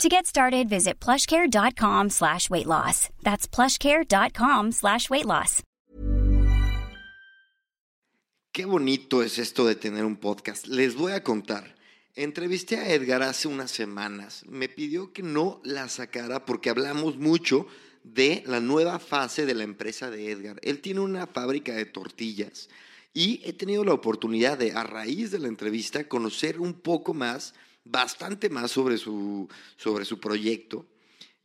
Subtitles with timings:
[0.00, 3.08] To get started, visit plushcare.com slash weight loss.
[3.22, 5.62] That's plushcare.com slash weight loss.
[8.52, 10.66] Qué bonito es esto de tener un podcast.
[10.66, 11.74] Les voy a contar.
[12.14, 14.44] Entrevisté a Edgar hace unas semanas.
[14.46, 17.66] Me pidió que no la sacara porque hablamos mucho
[18.04, 20.58] de la nueva fase de la empresa de Edgar.
[20.62, 22.68] Él tiene una fábrica de tortillas
[23.14, 27.54] y he tenido la oportunidad de, a raíz de la entrevista, conocer un poco más,
[27.84, 30.86] bastante más sobre su, sobre su proyecto.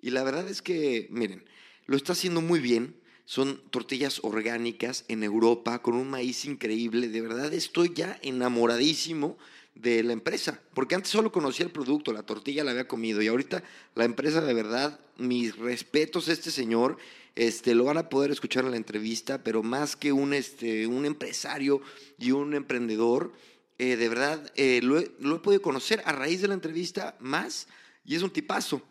[0.02, 1.46] Y la verdad es que, miren,
[1.86, 2.96] lo está haciendo muy bien.
[3.26, 7.10] Son tortillas orgánicas en Europa con un maíz increíble.
[7.10, 9.38] De verdad estoy ya enamoradísimo
[9.82, 13.28] de la empresa, porque antes solo conocía el producto, la tortilla la había comido y
[13.28, 13.64] ahorita
[13.96, 16.98] la empresa de verdad, mis respetos a este señor,
[17.36, 21.06] este, lo van a poder escuchar en la entrevista, pero más que un, este, un
[21.06, 21.82] empresario
[22.18, 23.34] y un emprendedor,
[23.78, 27.68] eh, de verdad eh, lo, lo he podido conocer a raíz de la entrevista más
[28.04, 28.82] y es un tipazo.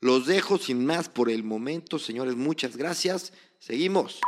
[0.00, 3.32] Los dejo sin más por el momento, señores, muchas gracias.
[3.58, 4.20] Seguimos.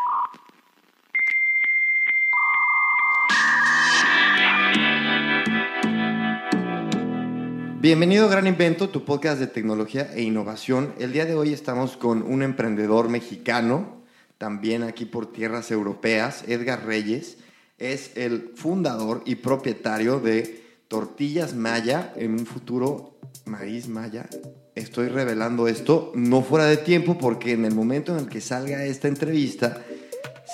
[7.79, 10.95] Bienvenido a Gran Invento, tu podcast de tecnología e innovación.
[10.99, 14.03] El día de hoy estamos con un emprendedor mexicano,
[14.39, 17.37] también aquí por tierras europeas, Edgar Reyes.
[17.79, 24.27] Es el fundador y propietario de Tortillas Maya, en un futuro maíz Maya.
[24.75, 28.85] Estoy revelando esto no fuera de tiempo porque en el momento en el que salga
[28.87, 29.85] esta entrevista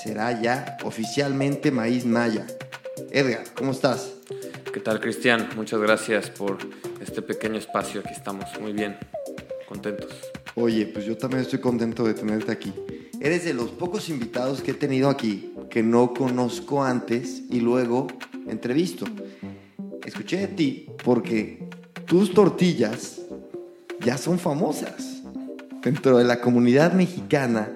[0.03, 2.45] será ya oficialmente maíz Maya.
[3.13, 4.15] Edgar, ¿cómo estás?
[4.73, 5.49] ¿Qué tal, Cristian?
[5.55, 6.59] Muchas gracias por
[7.01, 8.01] este pequeño espacio.
[8.01, 8.97] Aquí estamos muy bien,
[9.69, 10.13] contentos.
[10.57, 12.73] Oye, pues yo también estoy contento de tenerte aquí.
[13.25, 18.09] Eres de los pocos invitados que he tenido aquí que no conozco antes y luego
[18.49, 19.07] entrevisto.
[20.05, 21.69] Escuché de ti porque
[22.05, 23.21] tus tortillas
[24.01, 25.23] ya son famosas.
[25.85, 27.71] Dentro de la comunidad mexicana,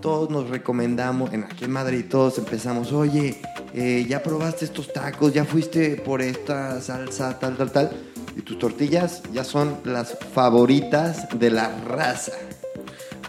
[0.00, 3.40] todos nos recomendamos, en aquí en Madrid todos empezamos, oye,
[3.74, 7.90] eh, ya probaste estos tacos, ya fuiste por esta salsa, tal, tal, tal.
[8.36, 12.34] Y tus tortillas ya son las favoritas de la raza.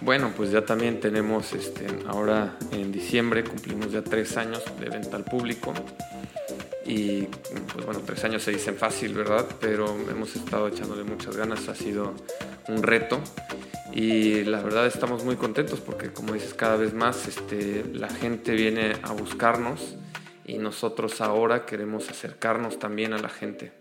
[0.02, 5.16] Bueno, pues ya también tenemos, este, ahora en diciembre cumplimos ya tres años de venta
[5.16, 5.74] al público.
[6.86, 7.24] Y
[7.72, 9.46] pues bueno, tres años se dicen fácil, ¿verdad?
[9.62, 12.14] Pero hemos estado echándole muchas ganas, ha sido
[12.68, 13.22] un reto.
[13.94, 18.54] Y la verdad estamos muy contentos porque como dices, cada vez más este, la gente
[18.54, 19.96] viene a buscarnos
[20.46, 23.72] y nosotros ahora queremos acercarnos también a la gente.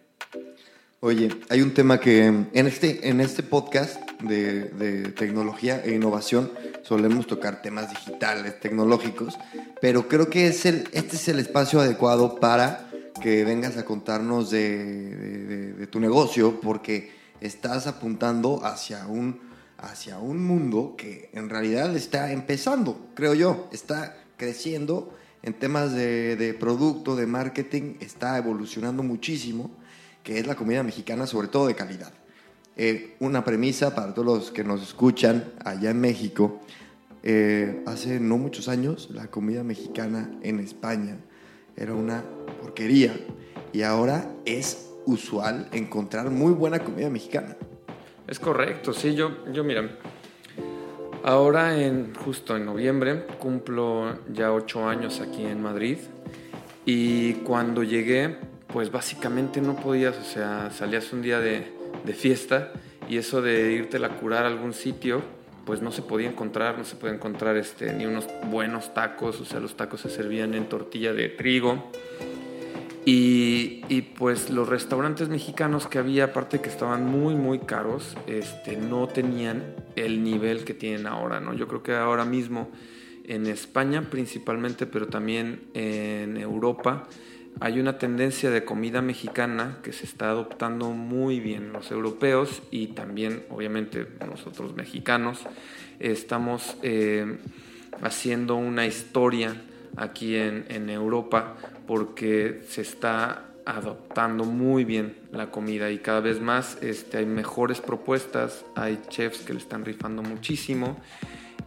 [1.05, 6.53] Oye, hay un tema que en este, en este podcast de, tecnología e innovación
[6.83, 9.37] solemos tocar temas digitales, tecnológicos,
[9.81, 12.89] pero creo que es el, este es el espacio adecuado para
[13.21, 19.41] que vengas a contarnos de, tu negocio, porque estás apuntando hacia un,
[19.79, 26.37] hacia un mundo que en realidad está empezando, creo yo, está creciendo en temas de,
[26.37, 29.82] de, producto, de marketing, está evolucionando muchísimo,
[30.23, 32.13] que es la comida mexicana, sobre todo de calidad.
[32.77, 36.61] Eh, una premisa para todos los que nos escuchan allá en México,
[37.23, 41.19] eh, hace no muchos años la comida mexicana en España
[41.77, 42.25] era una
[42.61, 43.15] porquería
[43.73, 47.57] y ahora es usual encontrar muy buena comida mexicana.
[48.27, 49.99] Es correcto, sí, yo, yo mira,
[51.25, 55.99] Ahora, en, justo en noviembre, cumplo ya ocho años aquí en Madrid
[56.85, 58.39] y cuando llegué,
[58.73, 61.81] pues básicamente no podías, o sea, salías un día de,
[62.15, 62.73] fiesta
[63.09, 65.23] y eso de irte a curar a algún sitio,
[65.67, 69.45] pues no se podía encontrar, no se podía encontrar este, ni unos buenos tacos, o
[69.45, 71.91] sea, los tacos se servían en tortilla de trigo.
[73.05, 78.77] Y, y, pues los restaurantes mexicanos que había, aparte que estaban muy, muy caros, este,
[78.77, 81.53] no tenían el nivel que tienen ahora, ¿no?
[81.53, 82.71] Yo creo que ahora mismo
[83.25, 87.09] en España principalmente, pero también en Europa,
[87.61, 92.89] hay una tendencia de comida mexicana que se está adoptando muy bien los europeos y
[92.89, 95.41] también, obviamente, nosotros mexicanos.
[96.01, 97.39] Estamos eh,
[98.03, 99.55] haciendo una historia
[99.97, 101.57] aquí en, en Europa
[101.87, 107.81] porque se está adoptando muy bien la comida y cada vez más este, hay mejores
[107.81, 110.99] propuestas, hay chefs que le están rifando muchísimo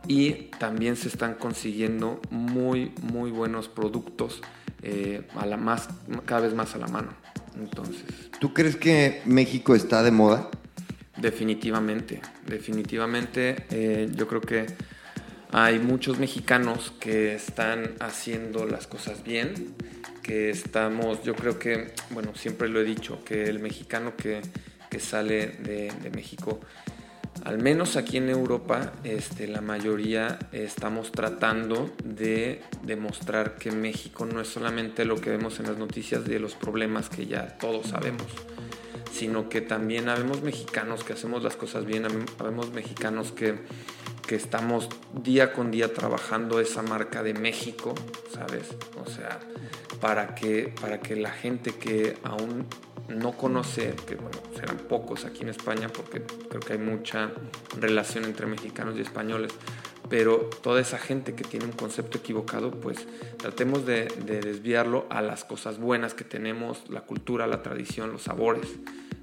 [0.08, 4.42] y también se están consiguiendo muy, muy buenos productos
[4.86, 5.90] eh, a la más,
[6.26, 7.10] cada vez más a la mano.
[7.58, 8.04] Entonces,
[8.40, 10.50] ¿Tú crees que México está de moda?
[11.18, 14.66] definitivamente, definitivamente eh, yo creo que
[15.52, 19.76] hay muchos mexicanos que están haciendo las cosas bien,
[20.22, 24.42] que estamos, yo creo que, bueno, siempre lo he dicho, que el mexicano que,
[24.90, 26.60] que sale de, de México
[27.45, 34.42] al menos aquí en Europa, este, la mayoría estamos tratando de demostrar que México no
[34.42, 38.25] es solamente lo que vemos en las noticias de los problemas que ya todos sabemos,
[39.12, 42.07] sino que también habemos mexicanos que hacemos las cosas bien,
[42.39, 43.59] habemos mexicanos que,
[44.27, 47.94] que estamos día con día trabajando esa marca de México,
[48.33, 48.69] ¿sabes?
[49.06, 49.39] O sea,
[50.01, 52.65] para que, para que la gente que aún
[53.10, 57.31] no conoce, que bueno, serán pocos aquí en España porque creo que hay mucha
[57.80, 59.52] relación entre mexicanos y españoles,
[60.10, 62.98] pero toda esa gente que tiene un concepto equivocado, pues
[63.38, 68.24] tratemos de, de desviarlo a las cosas buenas que tenemos, la cultura, la tradición, los
[68.24, 68.68] sabores.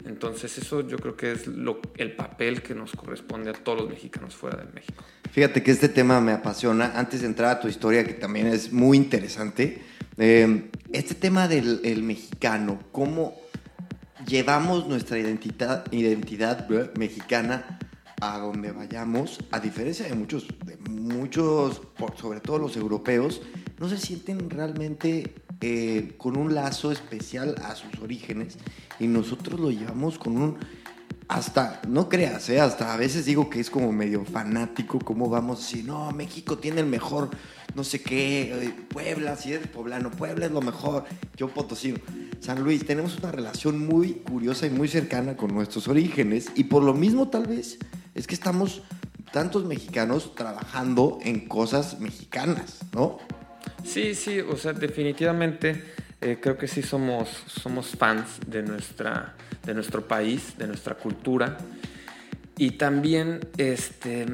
[0.05, 3.89] Entonces eso yo creo que es lo, el papel que nos corresponde a todos los
[3.91, 5.05] mexicanos fuera de México.
[5.31, 6.99] Fíjate que este tema me apasiona.
[6.99, 9.81] Antes de entrar a tu historia, que también es muy interesante,
[10.19, 13.42] eh, este tema del el mexicano, cómo
[14.27, 17.79] llevamos nuestra identidad, identidad mexicana
[18.21, 23.41] a donde vayamos, a diferencia de muchos, de muchos, por- sobre todo los europeos,
[23.81, 28.59] no se sienten realmente eh, con un lazo especial a sus orígenes
[29.01, 30.57] y nosotros lo llevamos con un
[31.29, 32.61] hasta, no creas, ¿eh?
[32.61, 36.81] hasta a veces digo que es como medio fanático, cómo vamos así, no, México tiene
[36.81, 37.31] el mejor,
[37.75, 41.05] no sé qué, eh, Puebla, si eres poblano, Puebla es lo mejor,
[41.37, 41.99] yo potosino.
[42.41, 46.83] San Luis, tenemos una relación muy curiosa y muy cercana con nuestros orígenes y por
[46.83, 47.79] lo mismo tal vez
[48.15, 48.83] es que estamos
[49.33, 53.19] tantos mexicanos trabajando en cosas mexicanas, ¿no?
[53.85, 55.83] Sí, sí, o sea, definitivamente
[56.21, 59.35] eh, creo que sí somos, somos fans de, nuestra,
[59.65, 61.59] de nuestro país, de nuestra cultura.
[62.57, 64.27] Y también este,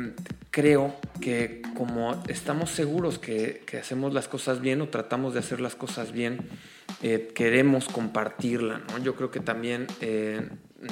[0.50, 5.74] creo que como estamos seguros que, hacemos las cosas bien o tratamos de hacer las
[5.74, 6.38] cosas bien,
[7.02, 8.80] eh, queremos compartirla.
[8.88, 8.98] ¿no?
[8.98, 10.48] Yo creo que también eh,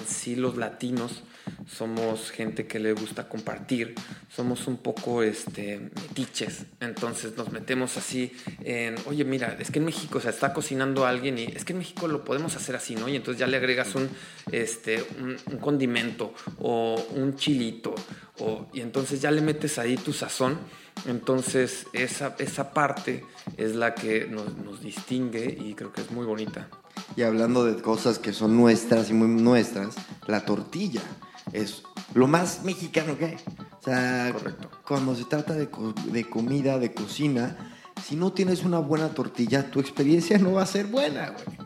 [0.07, 1.23] sí los latinos
[1.67, 3.95] somos gente que le gusta compartir,
[4.35, 9.85] somos un poco este, metiches, entonces nos metemos así en, oye, mira, es que en
[9.85, 13.09] México se está cocinando alguien y es que en México lo podemos hacer así, ¿no?
[13.09, 14.09] Y entonces ya le agregas un,
[14.53, 17.95] este, un, un condimento o un chilito
[18.39, 20.59] o, y entonces ya le metes ahí tu sazón.
[21.07, 23.25] Entonces esa, esa parte
[23.57, 26.69] es la que nos, nos distingue y creo que es muy bonita.
[27.17, 29.95] Y hablando de cosas que son nuestras y muy nuestras,
[30.27, 31.03] la tortilla
[31.53, 31.83] es
[32.15, 33.37] lo más mexicano que hay.
[33.81, 34.71] O sea, Correcto.
[34.87, 35.69] cuando se trata de,
[36.07, 37.57] de comida, de cocina,
[38.05, 41.59] si no tienes una buena tortilla, tu experiencia no va a ser buena, güey.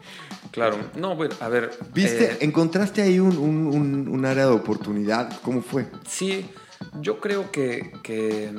[0.51, 1.71] Claro, no, bueno, a ver.
[1.95, 2.33] ¿Viste?
[2.33, 5.41] eh, ¿Encontraste ahí un, un- un- un área de oportunidad?
[5.43, 5.87] ¿Cómo fue?
[6.09, 6.45] Sí,
[7.01, 8.53] yo creo que, que,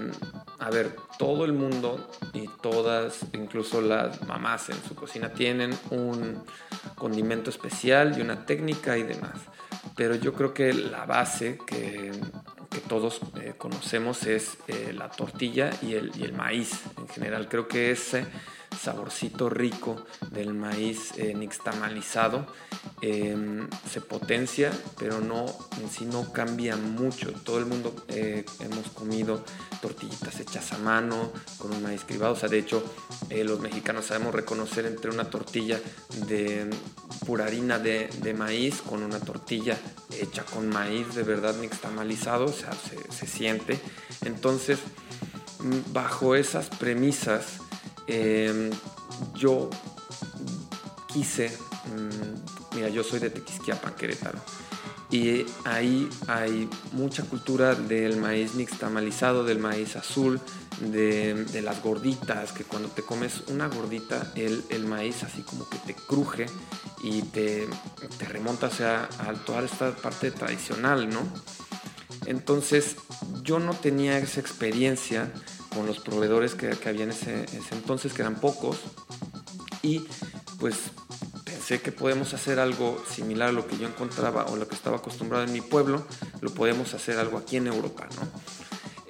[0.59, 6.37] a ver, todo el mundo y todas, incluso las mamás en su cocina, tienen un
[6.95, 9.33] condimento especial y una técnica y demás.
[9.95, 12.11] Pero yo creo que la base que,
[12.69, 17.47] que todos eh, conocemos es eh, la tortilla y el, y el maíz en general.
[17.49, 18.25] Creo que ese
[18.79, 22.45] saborcito rico del maíz eh, nixtamalizado
[23.01, 25.45] eh, se potencia, pero no
[25.81, 27.31] en sí no cambia mucho.
[27.31, 29.43] Todo el mundo eh, hemos comido
[29.81, 32.33] tortillitas hechas a mano con un maíz cribado.
[32.33, 32.83] O sea, de hecho,
[33.29, 35.79] eh, los mexicanos sabemos reconocer entre una tortilla
[36.27, 36.69] de
[37.25, 39.77] pura harina de, de maíz con una tortilla
[40.19, 42.45] hecha con maíz de verdad nixtamalizado.
[42.45, 43.79] O sea, se, se siente.
[44.25, 44.79] Entonces,
[45.59, 47.61] mm, bajo esas premisas,
[48.07, 48.71] eh,
[49.35, 49.69] yo
[51.07, 54.39] quise, mm, mira, yo soy de Tequisquiapan, Querétaro,
[55.11, 60.39] y ahí hay mucha cultura del maíz nixtamalizado, del maíz azul,
[60.79, 65.67] de, de las gorditas, que cuando te comes una gordita, el, el maíz así como
[65.69, 66.45] que te cruje
[67.03, 67.67] y te,
[68.17, 71.21] te remonta hacia a toda esta parte tradicional, ¿no?
[72.25, 72.95] Entonces
[73.43, 75.31] yo no tenía esa experiencia
[75.73, 78.77] con los proveedores que, que había en ese, entonces, que eran pocos,
[79.81, 80.05] y
[80.59, 80.75] pues
[81.43, 84.97] pensé que podemos hacer algo similar a lo que yo encontraba o lo que estaba
[84.97, 86.05] acostumbrado en mi pueblo,
[86.41, 88.27] lo podemos hacer algo aquí en Europa, ¿no?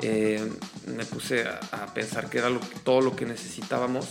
[0.04, 0.52] Eh,
[0.88, 4.08] me puse a, a pensar que era lo todo lo que necesitábamos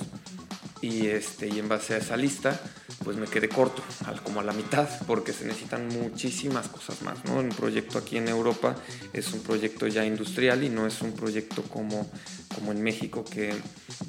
[0.80, 2.58] y, este, y en base a esa lista,
[3.04, 7.24] pues me quedé corto, al, como a la mitad, porque se necesitan muchísimas cosas más.
[7.24, 7.36] ¿no?
[7.36, 8.76] Un proyecto aquí en Europa
[9.12, 12.10] es un proyecto ya industrial y no es un proyecto como,
[12.54, 13.54] como en México, que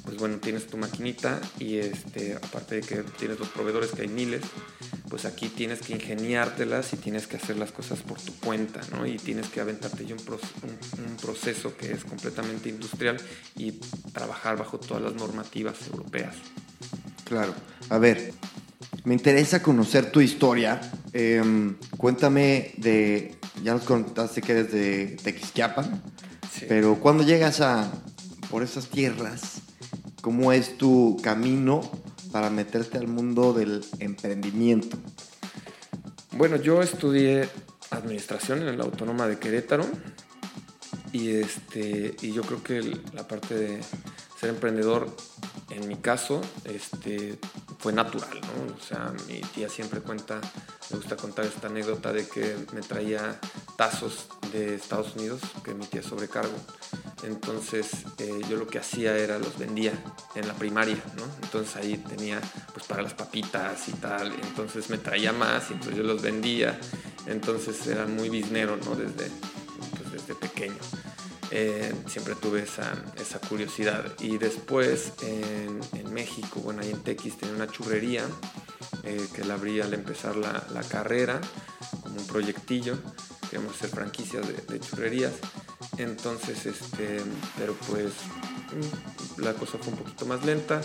[0.04, 4.08] pues bueno, tienes tu maquinita y este, aparte de que tienes los proveedores, que hay
[4.08, 4.42] miles,
[5.08, 9.06] pues aquí tienes que ingeniártelas y tienes que hacer las cosas por tu cuenta, ¿no?
[9.06, 13.18] Y tienes que aventarte ya un, un, proceso que es completamente industrial
[13.56, 13.72] y
[14.12, 16.34] trabajar bajo todas las normativas europeas.
[17.32, 17.54] Claro.
[17.88, 18.34] A ver,
[19.04, 20.78] me interesa conocer tu historia.
[21.14, 26.02] Em, cuéntame de, ya nos contaste que eres de Tequisquiapan,
[26.68, 27.90] pero cuando llegas a
[28.50, 29.62] por esas tierras,
[30.20, 31.80] ¿cómo es tu camino
[32.32, 34.98] para meterte al mundo del emprendimiento?
[36.32, 37.48] Bueno, yo estudié
[37.88, 39.86] administración en la Autónoma de Querétaro
[41.14, 42.82] y, este, y yo creo que
[43.14, 43.80] la parte de
[44.38, 45.08] ser emprendedor,
[45.74, 47.38] en mi caso, este,
[47.78, 48.74] fue natural, ¿no?
[48.74, 50.40] O sea, mi tía siempre cuenta,
[50.90, 53.38] me gusta contar esta anécdota de que me traía
[53.76, 56.56] tazos de Estados Unidos que mi tía sobrecargo
[57.22, 57.88] entonces
[58.18, 59.92] eh, yo lo que hacía era los vendía
[60.34, 61.22] en la primaria, ¿no?
[61.42, 62.40] Entonces ahí tenía
[62.72, 66.78] pues para las papitas y tal, entonces me traía más entonces yo los vendía,
[67.26, 68.94] entonces era muy biznero, ¿no?
[68.96, 69.30] Desde,
[69.96, 70.78] pues, desde pequeño.
[71.54, 74.04] Eh, siempre tuve esa, esa, curiosidad.
[74.20, 78.24] Y después en, en, México, bueno, ahí en Tequis tenía una churrería
[79.02, 81.42] eh, que la abrí al empezar la, la, carrera,
[82.02, 82.96] como un proyectillo,
[83.50, 85.32] queríamos hacer franquicias de, de churrerías.
[85.98, 87.20] Entonces, este,
[87.58, 88.12] pero pues
[88.72, 90.80] mm, la cosa fue un poquito más lenta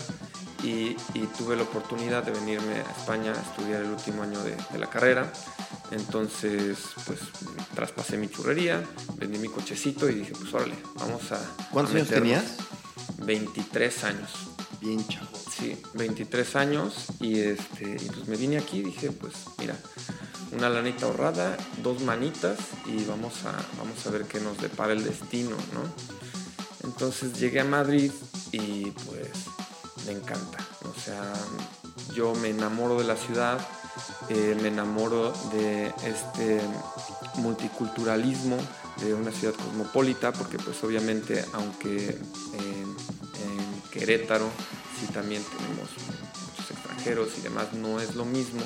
[0.62, 0.94] y,
[1.38, 5.32] tuve la oportunidad de venirme a España a estudiar el último año de, la carrera.
[5.90, 7.20] Entonces, pues
[7.74, 8.84] traspasé mi churrería,
[9.16, 11.40] vendí mi cochecito y dije, pues órale, vamos a...
[11.70, 12.44] ¿Cuántos años tenías?
[13.18, 14.30] 23 años.
[14.80, 15.26] Bien chavo.
[15.50, 19.76] Sí, 23 años y, este, y pues me vine aquí y dije, pues mira,
[20.52, 25.02] una lanita ahorrada, dos manitas y vamos a, vamos a ver qué nos depara el
[25.02, 25.82] destino, ¿no?
[26.88, 28.12] Entonces llegué a Madrid
[28.52, 29.30] y pues
[30.06, 31.32] me encanta, o sea,
[32.14, 33.58] yo me enamoro de la ciudad,
[34.30, 36.60] eh, me enamoro de este
[37.36, 38.56] multiculturalismo
[39.00, 42.18] de una ciudad cosmopolita, porque pues obviamente aunque
[42.54, 43.08] en,
[43.90, 44.48] Querétaro
[45.00, 48.60] sí también tenemos muchos extranjeros y demás, no es lo mismo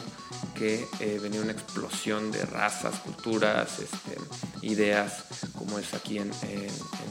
[0.54, 4.18] que eh, venía una explosión de razas, culturas, este,
[4.62, 5.24] ideas,
[5.56, 6.30] como es aquí en,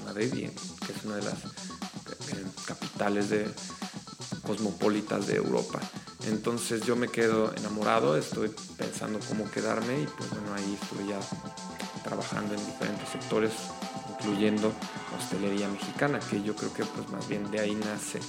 [0.06, 0.50] Madrid,
[0.86, 3.48] que es una de las eh, capitales de,
[4.42, 5.80] cosmopolitas de Europa.
[6.28, 11.20] Entonces yo me quedo enamorado, estoy pensando cómo quedarme y pues bueno, ahí estoy ya
[12.04, 13.52] trabajando en diferentes sectores,
[14.10, 14.72] incluyendo
[15.18, 18.20] hostelería mexicana, que yo creo que pues más bien de ahí nace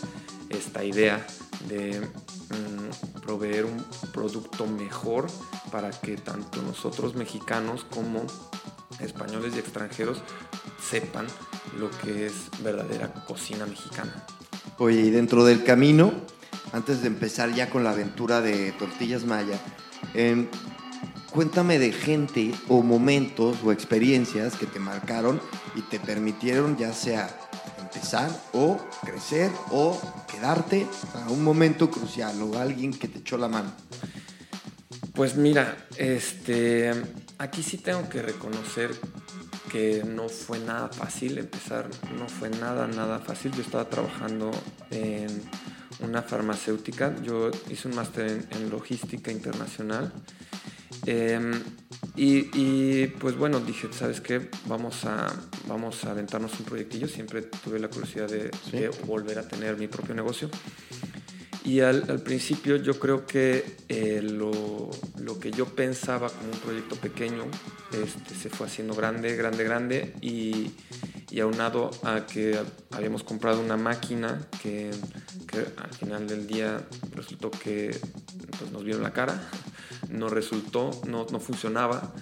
[0.48, 1.24] esta idea
[1.68, 5.26] de mm, proveer un producto mejor
[5.70, 8.24] para que tanto nosotros mexicanos como
[9.00, 10.22] españoles y extranjeros
[10.90, 11.26] sepan
[11.78, 14.26] lo que es verdadera cocina mexicana.
[14.78, 16.12] Oye, y dentro del camino,
[16.72, 19.58] antes de empezar ya con la aventura de Tortillas Maya,
[20.14, 20.48] em,
[21.30, 25.40] cuéntame de gente o momentos o experiencias que te marcaron
[25.74, 27.30] y te permitieron ya sea
[27.78, 30.00] empezar o crecer o
[30.30, 33.72] quedarte a un momento crucial o alguien que te echó la mano?
[35.14, 36.90] Pues mira, este,
[37.38, 38.90] aquí sí tengo que reconocer
[39.70, 41.88] que no fue nada fácil empezar,
[42.18, 43.52] no fue nada, nada fácil.
[43.52, 44.50] Yo estaba trabajando
[44.90, 45.42] en
[46.02, 50.12] una farmacéutica, yo hice un máster en, logística internacional
[51.06, 51.52] em,
[52.14, 54.50] y, pues bueno, dije, ¿sabes qué?
[54.66, 55.32] Vamos a,
[55.66, 57.08] vamos a aventarnos un proyectillo.
[57.08, 58.50] Siempre tuve la curiosidad de,
[59.06, 60.50] volver a tener mi propio negocio.
[61.64, 64.90] Y al, principio yo creo que eh, lo,
[65.20, 67.44] lo, que yo pensaba como un proyecto pequeño
[67.92, 70.72] este, se fue haciendo grande, grande, grande y,
[71.32, 72.60] y aunado a que
[72.90, 74.90] habíamos comprado una máquina que,
[75.78, 77.98] al final del día resultó que
[78.58, 79.40] pues, nos vieron la cara
[80.10, 82.12] no resultó, no, no funcionaba.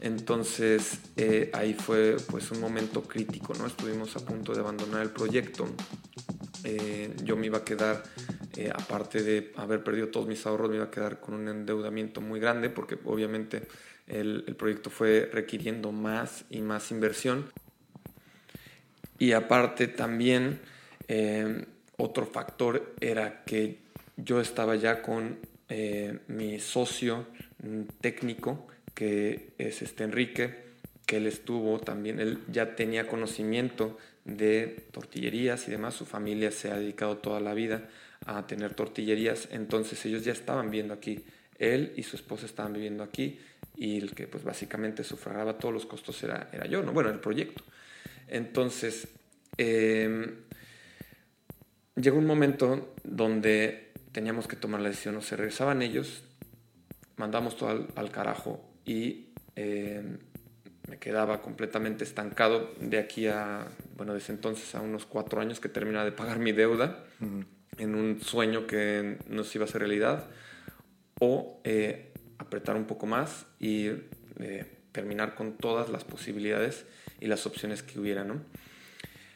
[0.00, 3.66] Entonces eh, ahí fue pues un momento crítico, ¿no?
[3.66, 5.66] Estuvimos a punto de abandonar el proyecto.
[6.64, 8.02] Eh, yo me iba a quedar,
[8.56, 12.20] eh, aparte de haber perdido todos mis ahorros, me iba a quedar con un endeudamiento
[12.20, 13.68] muy grande porque obviamente
[14.08, 17.46] el proyecto fue requiriendo más y más inversión.
[19.18, 20.60] Y aparte también
[21.96, 23.78] otro factor era que
[24.16, 27.26] yo estaba ya con eh, mi socio
[28.00, 30.68] técnico, que es este Enrique,
[31.06, 36.70] que él estuvo también, él ya tenía conocimiento de tortillerías y demás, su familia se
[36.70, 37.88] ha dedicado toda la vida
[38.26, 41.24] a tener tortillerías, entonces ellos ya estaban viendo aquí.
[41.58, 43.40] Él y su esposa estaban viviendo aquí
[43.76, 46.92] y el que pues básicamente sufragaba todos los costos era, era yo, ¿no?
[46.92, 47.64] Bueno, el proyecto.
[48.28, 49.08] Entonces,
[49.56, 50.36] em,
[51.96, 56.22] llegó un momento donde teníamos que tomar la decisión, o se regresaban ellos,
[57.16, 60.18] mandamos todo al, carajo y em,
[60.88, 65.68] me quedaba completamente estancado de aquí a, bueno, desde entonces a unos cuatro años que
[65.68, 67.04] terminaba de pagar mi deuda
[67.78, 70.26] en un sueño que no se iba a hacer realidad
[71.20, 73.88] o eh, apretar un poco más y
[74.38, 76.86] eh, terminar con todas las posibilidades
[77.20, 78.40] y las opciones que hubiera, ¿no?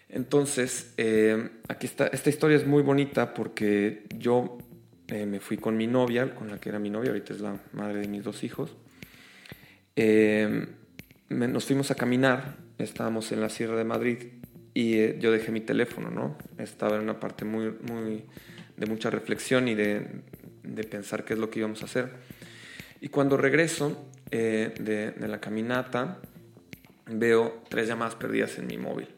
[0.09, 4.59] Entonces, eh, aquí está, esta historia es muy bonita porque yo
[5.09, 8.01] me fui con mi novia, con la que era mi novia, ahorita es la madre
[8.01, 8.75] de mis dos hijos.
[11.29, 14.19] nos fuimos a caminar, estábamos en la Sierra de Madrid
[14.73, 16.39] y yo dejé mi teléfono, ¿no?
[16.57, 18.25] Estaba en una parte muy, muy
[18.79, 20.07] de mucha reflexión y de,
[20.63, 22.11] de pensar qué es lo que íbamos a hacer.
[23.01, 26.19] Y cuando regreso eh, de, la caminata,
[27.13, 29.09] veo tres llamadas perdidas en mi móvil.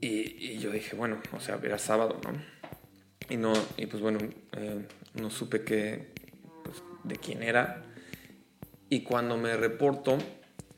[0.00, 2.32] Y, yo dije, bueno, o sea, era sábado, ¿no?
[3.28, 4.18] Y, no, y pues bueno,
[4.56, 6.08] eh, no supe qué,
[6.64, 7.84] pues, de quién era.
[8.88, 10.18] Y cuando me reporto,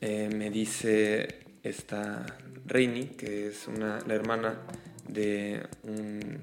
[0.01, 2.25] eh, me dice esta
[2.65, 4.61] Reini, que es una, la hermana
[5.07, 6.39] de un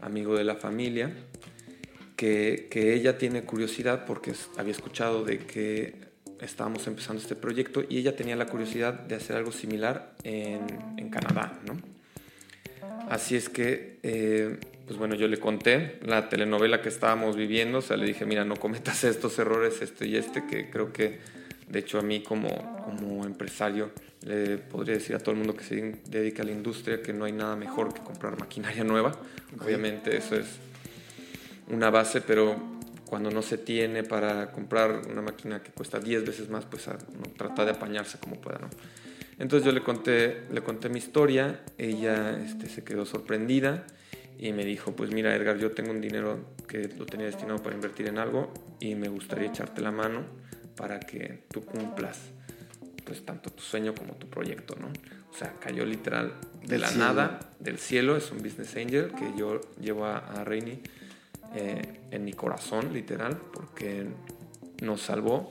[0.00, 1.12] amigo de la familia,
[2.16, 6.11] que, ella tiene curiosidad porque había escuchado de que
[6.42, 11.60] estábamos empezando este proyecto y ella tenía la curiosidad de hacer algo similar en, Canadá,
[11.66, 11.76] ¿no?
[13.10, 17.82] Así es que, eh, pues bueno, yo le conté la telenovela que estábamos viviendo, o
[17.82, 21.18] sea, le dije, mira, no cometas estos errores, este y este, que creo que,
[21.68, 22.48] de hecho, a mí como,
[22.84, 23.90] como empresario
[24.24, 27.24] le podría decir a todo el mundo que se dedica a la industria que no
[27.24, 29.12] hay nada mejor que comprar maquinaria nueva.
[29.60, 30.46] Obviamente eso es
[31.68, 32.71] una base, pero
[33.12, 36.88] cuando no se tiene para comprar una máquina que cuesta 10 veces más, pues
[37.36, 38.70] trata de apañarse como pueda, ¿no?
[39.38, 43.84] Entonces yo le conté, le conté mi historia, ella este, se quedó sorprendida
[44.38, 47.74] y me dijo, pues mira Edgar, yo tengo un dinero que lo tenía destinado para
[47.74, 48.50] invertir en algo
[48.80, 50.24] y me gustaría echarte la mano
[50.74, 52.18] para que tú cumplas
[53.04, 54.86] pues tanto tu sueño como tu proyecto, ¿no?
[55.30, 56.32] O sea, cayó literal
[56.64, 60.80] de la nada, del cielo, es un business angel que yo llevo a, a Reini
[61.54, 64.06] eh, en mi corazón, literal, porque
[64.82, 65.50] nos salvó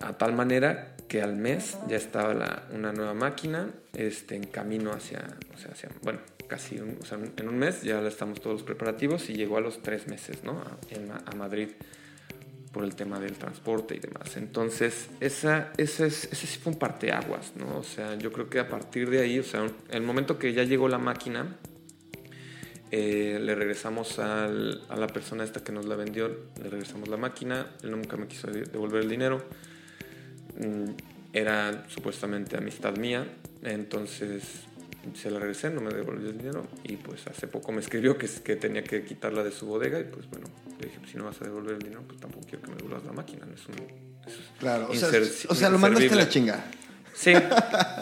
[0.00, 5.24] a tal manera que al mes ya estaba una nueva máquina este, en camino hacia,
[5.54, 9.28] o sea, hacia bueno, casi o sea, en un mes ya estamos todos los preparativos
[9.30, 10.60] y llegó a los tres meses, ¿no?
[10.60, 11.68] A, a Madrid
[12.72, 14.36] por el tema del transporte y demás.
[14.36, 17.78] Entonces, esa, esa ese sí fue un parteaguas, ¿no?
[17.78, 20.64] O sea, yo creo que a partir de ahí, o sea, el momento que ya
[20.64, 21.56] llegó la máquina,
[22.90, 26.28] eh, le regresamos a la persona esta que nos la vendió,
[26.62, 29.44] le regresamos la máquina, él nunca me quiso devolver el dinero,
[30.58, 30.90] mm,
[31.32, 33.26] era supuestamente amistad mía,
[33.62, 34.42] entonces
[35.14, 38.28] se la regresé, no me devolvió el dinero y pues hace poco me escribió que,
[38.42, 40.46] que tenía que quitarla de su bodega y pues bueno,
[40.78, 42.76] le dije, pues, si no vas a devolver el dinero, pues tampoco quiero que me
[42.76, 43.74] devuelvas la máquina, no es un...
[44.58, 45.10] claro, o sea,
[45.48, 46.64] o sea, lo mandaste a la chinga.
[47.14, 47.32] Sí,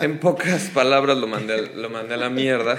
[0.00, 2.78] en pocas palabras lo mandé, lo mandé a la mierda.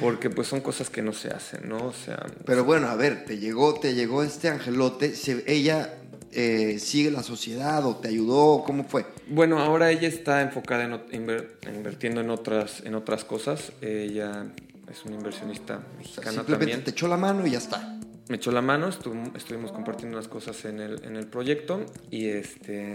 [0.00, 1.78] Porque pues son cosas que no se hacen, ¿no?
[1.78, 2.26] O sea...
[2.44, 5.14] Pero bueno, a ver, te llegó, te llegó este angelote,
[5.46, 5.94] ella
[6.32, 9.06] eh, sigue la sociedad o te ayudó, ¿cómo fue?
[9.28, 11.26] Bueno, ahora ella está enfocada en,
[11.74, 13.72] invirtiendo en otras, en otras cosas.
[13.80, 14.46] Ella
[14.90, 16.84] es una inversionista mexicana simplemente también.
[16.84, 17.95] te echó la mano y ya está
[18.28, 22.94] me echó la mano, estuvimos compartiendo unas cosas en el, en el proyecto y este,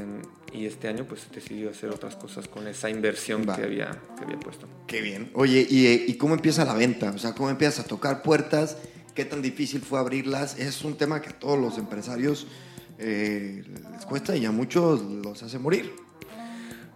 [0.52, 4.40] y este año pues decidió hacer otras cosas con esa inversión que había, que había
[4.40, 4.68] puesto.
[4.88, 5.32] Qué bien.
[5.34, 7.12] Oye, ¿y, cómo empieza la venta?
[7.12, 8.78] O sea, ¿cómo empiezas a tocar puertas?
[9.16, 10.60] ¿Qué tan difícil fue abrirlas?
[10.60, 12.48] Es un tema que a todos los empresarios
[13.00, 13.64] eh,
[13.94, 15.94] les cuesta y a muchos los hace morir.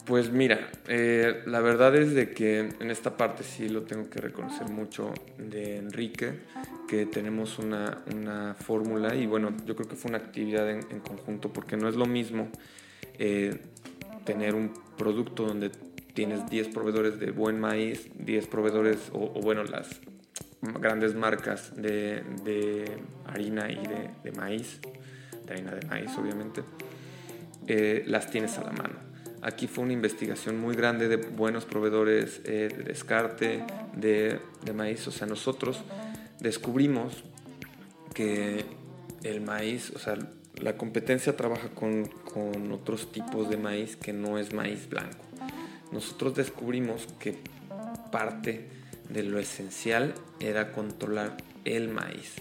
[0.05, 4.21] Pues mira, eh, la verdad es de que en esta parte sí lo tengo que
[4.21, 6.41] reconocer mucho de Enrique,
[6.87, 11.51] que tenemos una, una fórmula y bueno, yo creo que fue una actividad en, conjunto
[11.51, 12.49] porque no es lo mismo
[13.17, 13.57] eh,
[14.25, 15.71] tener un producto donde
[16.13, 20.01] tienes 10 proveedores de buen maíz, 10 proveedores o, bueno, las
[20.61, 22.85] grandes marcas de, de
[23.25, 24.79] harina y de, de, maíz,
[25.47, 26.61] de harina de maíz obviamente,
[27.65, 32.41] eh, las tienes a la mano Aquí fue una investigación muy grande de buenos proveedores
[32.45, 33.63] eh, de descarte,
[33.95, 34.39] de,
[34.73, 35.07] maíz.
[35.07, 35.81] O sea, nosotros
[36.39, 37.23] descubrimos
[38.13, 38.65] que
[39.23, 40.17] el maíz, o sea,
[40.55, 45.25] la competencia trabaja con, con, otros tipos de maíz que no es maíz blanco.
[45.91, 47.37] Nosotros descubrimos que
[48.11, 48.67] parte
[49.09, 52.33] de lo esencial era controlar el maíz.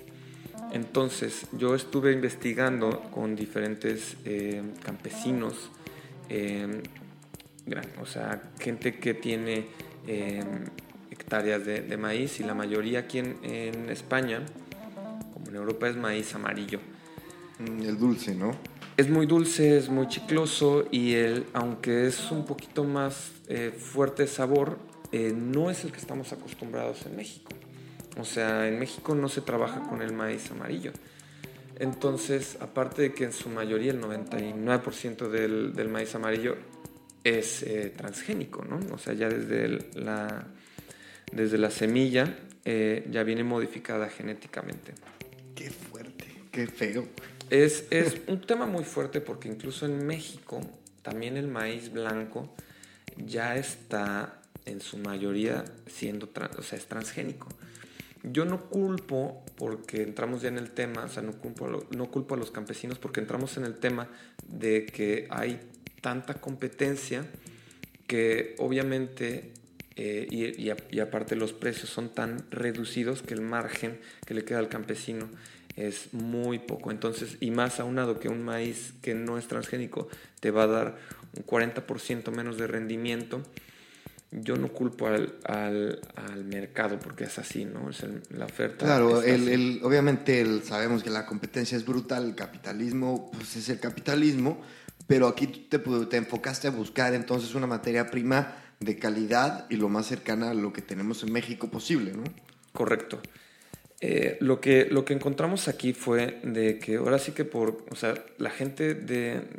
[0.72, 5.70] Entonces yo estuve investigando con diferentes eh, campesinos,
[6.28, 6.82] eh,
[8.00, 9.66] o sea, gente que tiene
[10.06, 10.42] eh,
[11.10, 14.42] hectáreas de, maíz y la mayoría aquí en, España,
[15.32, 16.80] como en Europa, es maíz amarillo.
[17.58, 18.56] Mm, el dulce, ¿no?
[18.96, 23.32] Es muy dulce, es muy chicloso y el, aunque es un poquito más
[23.78, 24.78] fuerte de sabor,
[25.12, 27.50] no es el que estamos acostumbrados en México.
[28.18, 30.92] O sea, en México no se trabaja con el maíz amarillo.
[31.78, 36.56] Entonces, aparte de que en su mayoría el 99% del, del, maíz amarillo
[37.24, 38.78] es eh, transgénico, ¿no?
[38.94, 40.46] O sea, ya desde la,
[41.32, 44.94] desde la semilla eh, ya viene modificada genéticamente.
[45.54, 47.08] Qué fuerte, qué feo.
[47.50, 50.60] Es, es un tema muy fuerte porque incluso en México
[51.02, 52.54] también el maíz blanco
[53.16, 57.48] ya está en su mayoría siendo, o sea, es transgénico.
[58.22, 62.50] Yo no culpo, porque entramos ya en el tema, o sea, no culpo, a los
[62.50, 64.08] campesinos porque entramos en el tema
[64.48, 65.60] de que hay
[66.00, 67.26] tanta competencia
[68.06, 69.52] que obviamente,
[69.96, 74.58] eh, y, y, aparte los precios son tan reducidos que el margen que le queda
[74.58, 75.28] al campesino
[75.76, 76.90] es muy poco.
[76.90, 80.08] Entonces, y más aunado que un maíz que no es transgénico
[80.40, 80.98] te va a dar
[81.36, 83.42] un 40% menos de rendimiento
[84.40, 87.90] yo no culpo al, al, al, mercado porque es así, ¿no?
[87.90, 88.84] Es la oferta.
[88.84, 93.68] Claro, el, el, obviamente el, sabemos que la competencia es brutal, el capitalismo pues es
[93.68, 94.60] el capitalismo,
[95.06, 99.88] pero aquí te, te enfocaste a buscar entonces una materia prima de calidad y lo
[99.88, 102.24] más cercana a lo que tenemos en México posible, ¿no?
[102.72, 103.20] Correcto.
[104.06, 107.96] Eh, lo, que, lo que encontramos aquí fue de que ahora sí que por, o
[107.96, 108.94] sea, la gente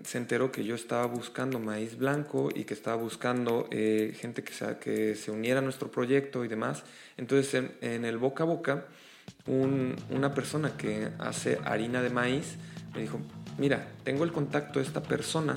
[0.04, 4.54] se enteró que yo estaba buscando maíz blanco y que estaba buscando eh, gente que
[4.54, 6.84] se, que se uniera a nuestro proyecto y demás.
[7.18, 8.86] Entonces en, el boca a boca,
[9.48, 12.58] una persona que hace harina de maíz
[12.94, 13.20] me dijo,
[13.58, 15.56] mira, tengo el contacto de esta persona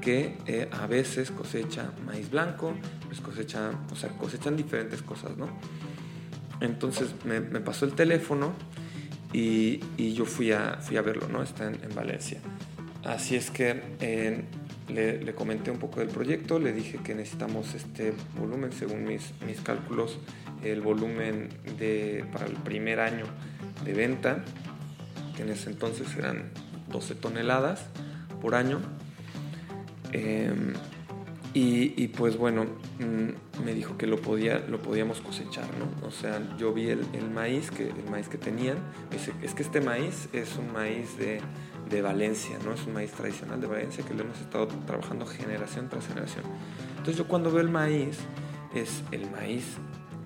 [0.00, 2.72] que eh, a veces cosecha maíz blanco,
[3.06, 5.50] pues o sea, cosechan diferentes cosas, ¿no?
[6.60, 8.52] Entonces me, pasó el teléfono
[9.32, 9.80] y,
[10.14, 11.42] yo fui a, verlo, ¿no?
[11.42, 12.40] Está en, Valencia.
[13.04, 13.82] Así es que
[14.88, 20.18] le, comenté un poco del proyecto, le dije que necesitamos este volumen, según mis, cálculos,
[20.62, 21.48] el volumen
[22.32, 23.24] para el primer año
[23.84, 24.44] de venta,
[25.36, 26.50] que en ese entonces eran
[26.88, 27.86] 12 toneladas
[28.40, 28.80] por año.
[30.12, 30.74] Em,
[31.56, 32.64] y, pues bueno,
[32.98, 36.06] mm, me dijo que lo, podía, lo podíamos cosechar, ¿no?
[36.06, 39.62] O sea, yo vi el, maíz, que, el maíz que tenían, me dice, es que
[39.62, 41.40] este maíz es un maíz de,
[41.88, 42.72] de, Valencia, ¿no?
[42.72, 46.42] Es un maíz tradicional de Valencia que lo hemos estado trabajando generación tras generación.
[46.90, 48.18] Entonces yo cuando veo el maíz,
[48.74, 49.76] es el maíz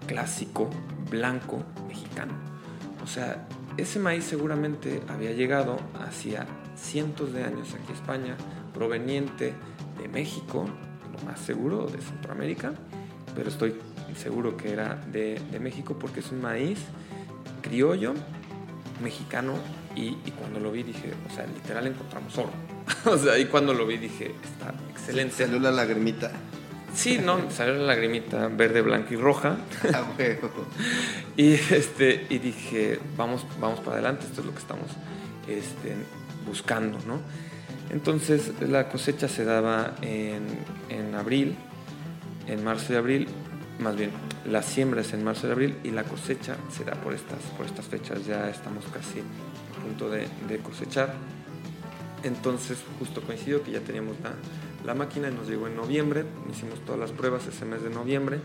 [0.07, 0.71] clásico,
[1.11, 2.33] blanco, mexicano.
[3.05, 8.37] O sea, ese maíz seguramente había llegado hacía cientos de años aquí a España,
[8.73, 9.53] proveniente
[10.01, 10.67] de México,
[11.25, 12.73] más seguro de Centroamérica,
[13.35, 13.75] pero estoy
[14.17, 16.79] seguro que era de, México porque es un maíz
[17.63, 18.15] criollo,
[19.03, 19.55] mexicano,
[19.95, 22.51] y, cuando lo vi dije, o sea, literal encontramos oro.
[23.05, 25.45] o sea, y cuando lo vi dije, está excelente.
[25.45, 26.31] Salió la lagrimita.
[26.95, 29.57] Sí, no, salió la lagrimita verde, blanca y roja.
[29.93, 30.05] Ah,
[31.37, 34.91] y, este, y dije, vamos, vamos para adelante, esto es lo que estamos
[35.49, 35.97] este,
[36.47, 37.21] buscando, ¿no?
[37.91, 40.45] Entonces la cosecha se daba en,
[40.91, 41.57] en, abril,
[42.47, 43.29] en marzo y abril,
[43.79, 44.11] más bien
[44.45, 47.67] la siembra es en marzo y abril y la cosecha se da por estas, por
[47.67, 50.27] estas fechas, ya estamos casi a punto de,
[50.63, 51.15] cosechar.
[52.23, 54.33] Entonces justo coincidió que ya teníamos la,
[54.85, 58.41] la máquina y nos llegó en noviembre, hicimos todas las pruebas ese mes de noviembre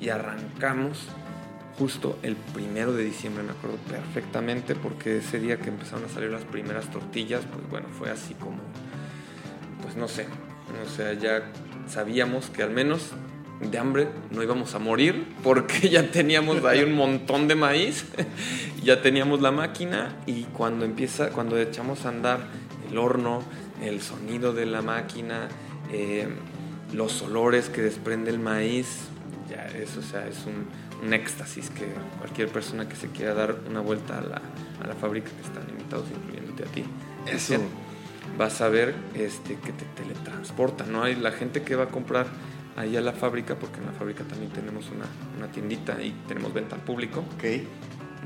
[0.00, 1.08] y arrancamos
[1.78, 6.30] justo el primero de diciembre, me acuerdo perfectamente, porque ese día que empezaron a salir
[6.30, 8.58] las primeras tortillas, pues bueno, fue así como,
[9.82, 10.26] pues no sé,
[10.84, 11.50] o sea, ya
[11.88, 13.10] sabíamos que al menos
[13.60, 18.06] de hambre no íbamos a morir, porque ya teníamos ahí un montón de maíz,
[18.82, 22.40] ya teníamos la máquina y cuando empieza, cuando echamos a andar
[22.90, 23.42] el horno,
[23.82, 25.48] el sonido de la máquina,
[25.92, 26.28] eh,
[26.92, 29.08] los olores que desprende el maíz,
[29.50, 30.66] ya eso, o sea, es un
[31.02, 31.86] un éxtasis que
[32.18, 34.42] cualquier persona que se quiera dar una vuelta a la,
[34.82, 36.84] a la fábrica que están invitados, incluyéndote a ti.
[37.26, 37.56] Eso.
[38.38, 41.02] Vas a ver este, que te teletransporta, ¿no?
[41.02, 42.26] Hay la gente que va a comprar
[42.76, 46.52] ahí a la fábrica, porque en la fábrica también tenemos una, una tiendita y tenemos
[46.52, 47.20] venta al público.
[47.20, 47.44] Ok.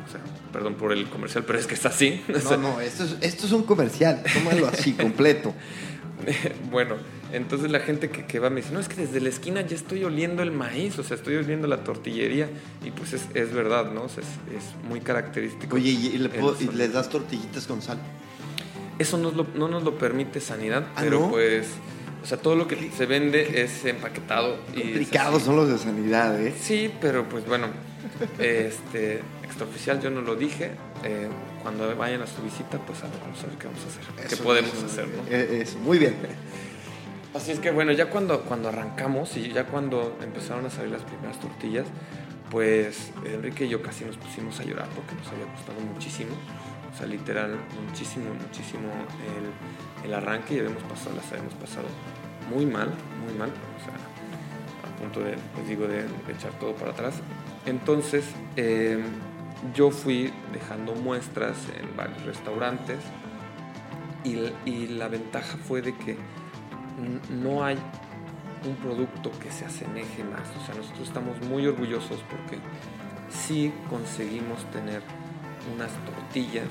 [0.07, 0.20] O sea,
[0.52, 2.22] perdón por el comercial, pero es que está así.
[2.44, 5.54] No, no, esto es, esto es un comercial, tómalo así, completo.
[6.70, 6.96] bueno,
[7.33, 9.77] Entonces la gente que, que, va me dice, no, es que desde la esquina ya
[9.77, 12.49] estoy oliendo el maíz, o sea, estoy oliendo la tortillería.
[12.85, 14.05] Y pues es, es verdad, ¿no?
[14.05, 15.77] O sea, es, es, muy característico.
[15.77, 17.99] Oye, ¿y, le puedo, ¿y les das tortillitas con sal?
[18.99, 21.31] Eso nos lo, no nos lo permite sanidad, ¿Ah, pero no?
[21.31, 21.69] pues...
[22.21, 24.59] O sea, todo lo que se vende es empaquetado.
[24.75, 26.53] Complicados son los de sanidad, ¿eh?
[26.61, 27.69] Sí, pero pues bueno,
[28.41, 30.73] este, extraoficial yo no lo dije.
[31.05, 31.29] Eh,
[31.62, 34.29] cuando vayan a su visita, pues a ver, vamos a ver qué vamos a hacer,
[34.29, 35.23] qué podemos eso, hacer, ¿no?
[35.31, 36.17] eh, Eso, muy bien.
[37.35, 41.03] Así es que bueno, ya cuando, cuando arrancamos y ya cuando empezaron a salir las
[41.03, 41.87] primeras tortillas,
[42.51, 46.31] pues Enrique y yo casi nos pusimos a llorar porque nos había costado muchísimo.
[46.93, 47.55] O sea, literal,
[47.87, 48.88] muchísimo, muchísimo
[49.37, 51.87] el, el arranque y habíamos pasado, las habíamos pasado
[52.51, 52.88] muy mal,
[53.23, 53.51] muy mal.
[53.51, 57.21] O sea, a punto de, les digo, de, de echar todo para atrás.
[57.67, 58.25] Entonces,
[58.57, 59.03] eh,
[59.75, 62.99] yo fui dejando muestras en varios restaurantes
[64.25, 66.17] y, y la ventaja fue de que
[67.30, 67.76] no hay
[68.66, 70.48] un producto que se asemeje más.
[70.61, 72.58] O sea, nosotros estamos muy orgullosos porque
[73.30, 75.02] sí conseguimos tener
[75.74, 76.68] unas tortillas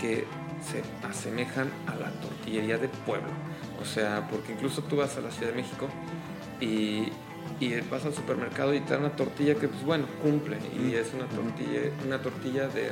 [0.00, 0.26] que
[0.62, 3.30] se asemejan a la tortillería de pueblo.
[3.80, 5.88] O sea, porque incluso tú vas a la Ciudad de México
[6.60, 7.08] y,
[7.58, 10.58] y vas al supermercado y te dan una tortilla que, pues bueno, cumple.
[10.78, 12.90] Y es una tortilla, una tortilla de,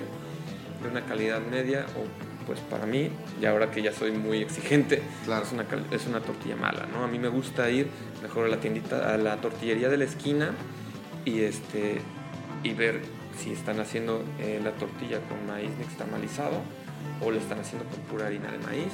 [0.82, 5.02] de una calidad media o pues para mí, y ahora que ya soy muy exigente,
[5.24, 5.44] Claro.
[5.44, 7.04] es, una, es una tortilla mala, ¿no?
[7.04, 7.88] A mí me gusta ir
[8.22, 10.52] mejor a la tiendita, a la tortillería de la esquina
[11.24, 12.00] y, este,
[12.62, 13.02] y ver
[13.38, 16.60] si están haciendo eh, la tortilla con maíz nixtamalizado
[17.22, 18.92] o le están haciendo con pura harina de maíz.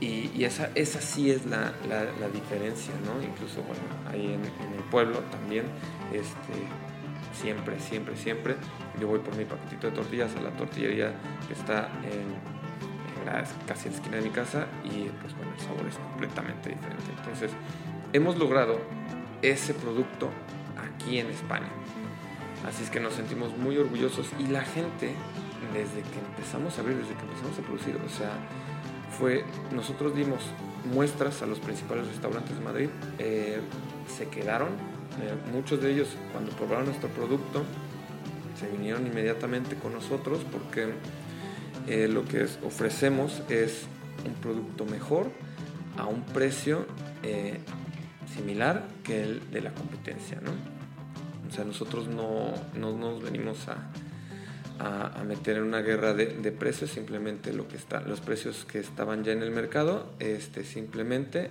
[0.00, 3.22] Y, y esa, esa sí es la, la- la diferencia, ¿no?
[3.22, 5.64] Incluso, bueno, ahí en, en el pueblo también,
[6.12, 6.52] este,
[7.32, 8.56] siempre, siempre, siempre,
[9.00, 11.12] yo voy por mi paquetito de tortillas a la tortillería
[11.46, 15.60] que está en, la, casi en la esquina de mi casa y pues bueno, el
[15.60, 17.04] sabor es completamente diferente.
[17.18, 17.50] Entonces,
[18.12, 18.80] hemos logrado
[19.42, 20.30] ese producto
[20.76, 21.68] aquí en España.
[22.66, 25.14] Así es que nos sentimos muy orgullosos y la gente,
[25.74, 28.32] desde que empezamos a abrir, desde que empezamos a producir, o sea,
[29.18, 30.40] fue, nosotros dimos
[30.92, 33.60] muestras a los principales restaurantes de Madrid, eh,
[34.08, 34.70] se quedaron,
[35.22, 37.64] eh, muchos de ellos cuando probaron nuestro producto,
[38.58, 40.88] se vinieron inmediatamente con nosotros porque
[41.86, 43.86] eh, lo que ofrecemos es
[44.26, 45.30] un producto mejor
[45.98, 46.86] a un precio
[47.22, 47.58] eh,
[48.34, 50.50] similar que el de la competencia, ¿no?
[51.48, 53.90] O sea, nosotros no, no nos venimos a,
[55.20, 59.22] a- meter en una guerra de, precios, simplemente lo que está, los precios que estaban
[59.24, 61.50] ya en el mercado, este, simplemente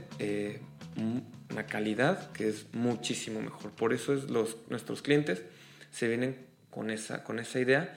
[1.54, 3.72] una calidad que es muchísimo mejor.
[3.72, 5.44] Por eso es los, nuestros clientes
[5.92, 6.36] se vienen
[6.70, 7.96] con esa, con esa idea.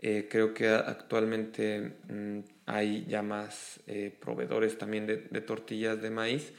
[0.00, 6.52] Eh, creo que actualmente mm, hay ya más eh, proveedores también de, tortillas de maíz,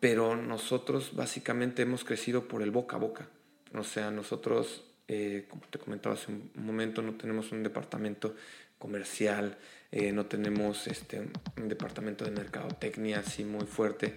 [0.00, 3.28] pero nosotros básicamente hemos crecido por el boca a boca.
[3.74, 8.34] O sea, nosotros, eh, como te comentaba hace un momento, no tenemos un departamento
[8.78, 9.56] comercial,
[9.90, 11.20] eh, no tenemos este,
[11.56, 14.14] un departamento de mercadotecnia así muy fuerte.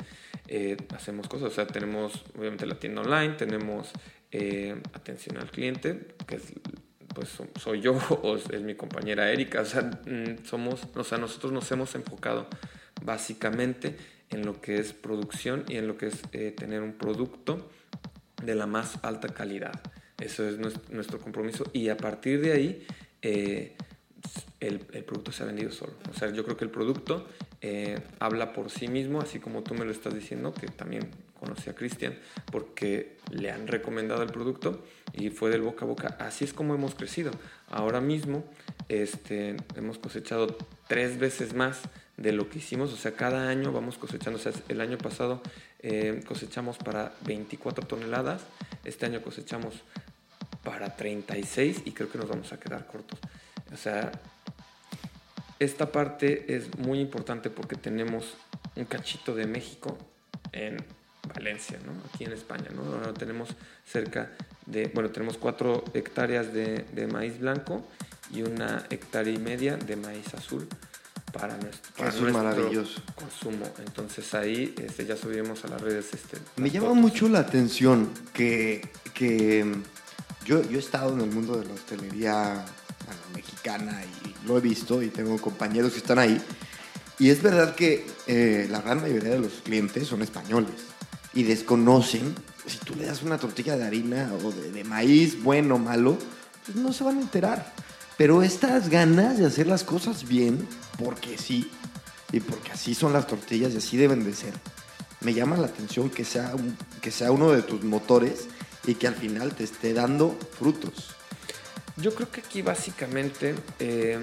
[0.48, 3.90] Eh, hacemos cosas, o sea, tenemos obviamente la tienda online, tenemos
[4.32, 6.54] eh, atención al cliente, que es,
[7.16, 11.18] pues so- soy yo o es mi compañera Erika, o sea, mm, somos, o sea,
[11.18, 12.48] nosotros nos hemos enfocado
[13.04, 13.96] básicamente
[14.30, 16.22] en lo que es producción y en lo que es
[16.56, 17.70] tener un producto
[18.44, 19.74] de la más alta calidad.
[20.20, 22.86] Eso es nues- nuestro compromiso y a partir de ahí
[24.62, 25.94] el, producto se ha vendido solo.
[26.10, 27.28] O sea, yo creo que el producto
[27.62, 31.70] eh, habla por sí mismo, así como tú me lo estás diciendo, que también conocí
[31.72, 32.16] a Cristian
[32.52, 36.16] porque le han recomendado el producto y fue del boca a boca.
[36.20, 37.32] Así es como hemos crecido.
[37.68, 38.46] Ahora mismo
[38.88, 40.56] este, hemos cosechado
[40.88, 41.82] tres veces más
[42.18, 45.42] de lo que hicimos, o sea, cada año vamos cosechando, o sea, el año pasado
[45.80, 48.44] eh, cosechamos para 24 toneladas,
[48.86, 49.74] este año cosechamos
[50.64, 53.20] para 36 y creo que nos vamos a quedar cortos.
[53.74, 54.12] O sea,
[55.64, 58.34] esta parte es muy importante porque tenemos
[58.76, 59.96] un cachito de México
[60.52, 60.78] en
[61.36, 61.92] Valencia, ¿no?
[62.10, 62.82] Aquí en España, ¿no?
[62.82, 63.50] Ahora tenemos
[63.86, 64.32] cerca
[64.66, 67.86] de, bueno, tenemos cuatro hectáreas de, de maíz blanco
[68.34, 70.68] y una hectárea y media de maíz azul
[71.32, 73.00] para nuestro, para maravilloso.
[73.14, 73.66] consumo.
[73.86, 76.12] Entonces ahí este, ya subimos a las redes.
[76.12, 77.02] Este, Me llama fotos.
[77.02, 78.82] mucho la atención que,
[79.14, 79.64] que
[80.44, 82.66] yo, yo he estado en el mundo de la hostelería
[83.06, 86.42] bueno, mexicana y lo he visto y tengo compañeros que están ahí.
[87.20, 90.74] Y es verdad que eh, la gran mayoría de los clientes son españoles
[91.34, 92.34] y desconocen,
[92.66, 96.18] si tú le das una tortilla de harina o de, maíz, bueno o malo,
[96.66, 97.74] pues no se van a enterar.
[98.18, 101.70] Pero estas ganas de hacer las cosas bien, porque sí,
[102.32, 104.54] y porque así son las tortillas y así deben de ser,
[105.22, 106.54] me llama la atención que sea,
[107.02, 108.48] que sea uno de tus motores
[108.86, 111.16] y que al final te esté dando frutos.
[111.98, 114.20] Yo creo que aquí básicamente, eh,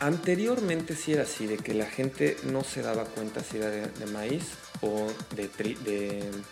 [0.00, 4.06] anteriormente sí era así, de que la gente no se daba cuenta si era de,
[4.06, 4.44] maíz
[4.80, 5.48] o de,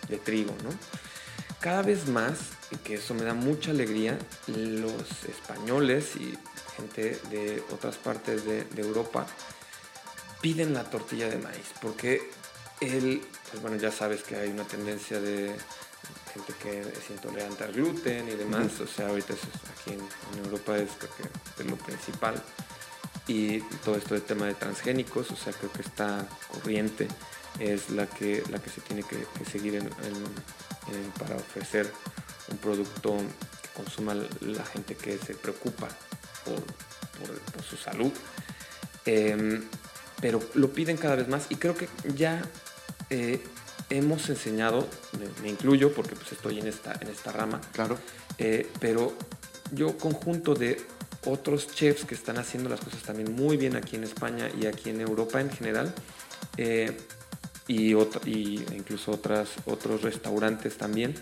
[0.09, 0.71] de, trigo, ¿no?
[1.61, 2.39] Cada vez más,
[2.71, 6.39] y que eso me da mucha alegría, los españoles y
[6.77, 9.27] gente de otras partes de, Europa
[10.41, 12.31] piden la tortilla de maíz, porque
[12.81, 15.55] el, pues bueno, ya sabes que hay una tendencia de
[16.33, 20.91] gente que es intolerante al gluten y demás, o sea, ahorita aquí en, Europa es
[20.99, 22.43] creo que lo principal,
[23.27, 27.09] y todo esto del tema de transgénicos, o sea, creo que esta corriente
[27.59, 29.83] es la que, la que se tiene que, seguir
[31.19, 31.93] para ofrecer
[32.51, 33.17] un producto
[33.63, 35.89] que consuma la gente que se preocupa
[36.45, 36.61] por,
[37.63, 38.13] su salud.
[39.05, 39.63] Em,
[40.21, 42.43] pero lo piden cada vez más y creo que ya
[43.11, 43.43] eh,
[43.91, 44.89] hemos enseñado,
[45.43, 47.99] me, incluyo porque pues estoy en esta, en esta rama, claro.
[48.39, 49.13] Eh, pero
[49.73, 50.81] yo conjunto de
[51.27, 54.91] otros chefs que están haciendo las cosas también muy bien aquí en España y aquí
[54.91, 55.93] en Europa en general,
[56.57, 56.97] eh,
[57.67, 61.15] y, y, incluso otras, otros restaurantes también,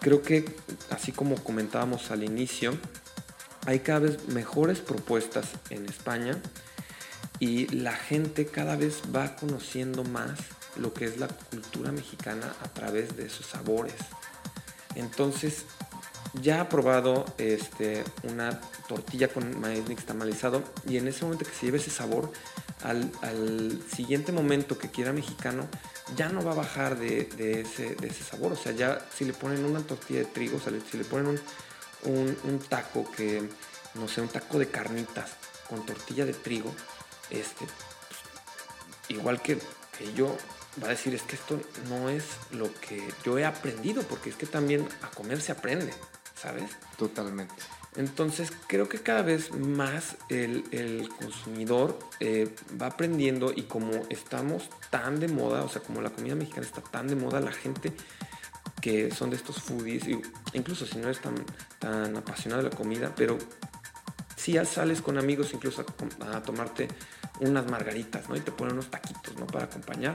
[0.00, 0.44] creo que
[0.90, 2.76] así como comentábamos al inicio,
[3.66, 6.40] hay cada vez mejores propuestas en España
[7.38, 10.38] y la gente cada vez va conociendo más
[10.78, 13.94] lo que es la cultura mexicana a través de sus sabores.
[14.94, 15.64] Entonces,
[16.42, 21.66] ya ha probado este, una tortilla con maíz nixtamalizado y en ese momento que se
[21.66, 22.32] lleve ese sabor,
[22.82, 25.66] al, siguiente momento que quiera mexicano,
[26.16, 27.28] ya no va a bajar de,
[27.60, 28.52] ese, sabor.
[28.52, 31.40] O sea, ya si le ponen una tortilla de trigo, o sea, si le ponen
[32.04, 33.48] un, taco que,
[33.94, 35.30] no sé, un taco de carnitas
[35.68, 36.72] con tortilla de trigo,
[37.30, 39.58] este, pues, igual que
[40.14, 40.36] yo,
[40.82, 44.36] va a decir, es que esto no es lo que yo he aprendido, porque es
[44.36, 45.92] que también a comer se aprende,
[46.34, 46.70] ¿sabes?
[46.96, 47.54] Totalmente.
[47.96, 55.18] Entonces creo que cada vez más el, consumidor eh, va aprendiendo y como estamos tan
[55.18, 57.92] de moda, o sea, como la comida mexicana está tan de moda, la gente
[58.80, 60.04] que son de estos foodies,
[60.52, 61.34] incluso si no eres tan,
[61.78, 63.36] tan apasionado de la comida, pero
[64.36, 65.84] si ya sales con amigos incluso
[66.20, 66.88] a, tomarte
[67.40, 68.36] unas margaritas, ¿no?
[68.36, 69.46] Y te ponen unos taquitos, ¿no?
[69.46, 70.14] Para acompañar,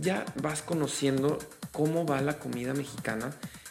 [0.00, 1.38] ya vas conociendo
[1.72, 3.30] cómo va la comida mexicana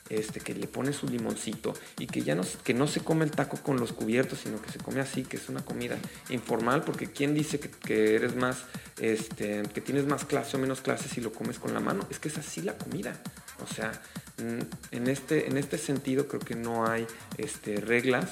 [0.10, 3.32] este, que le pone su limoncito y que ya no, que no se come el
[3.32, 5.97] taco con los cubiertos, sino que se come así, que es una comida
[6.30, 8.65] informal, porque ¿quién dice que, eres más,
[8.99, 12.08] este, que tienes más clase o menos clase si lo comes con la mano?
[12.12, 13.19] Es que es así la comida.
[13.63, 13.91] O sea,
[14.38, 18.30] mm, en este, en este sentido creo que no hay este, reglas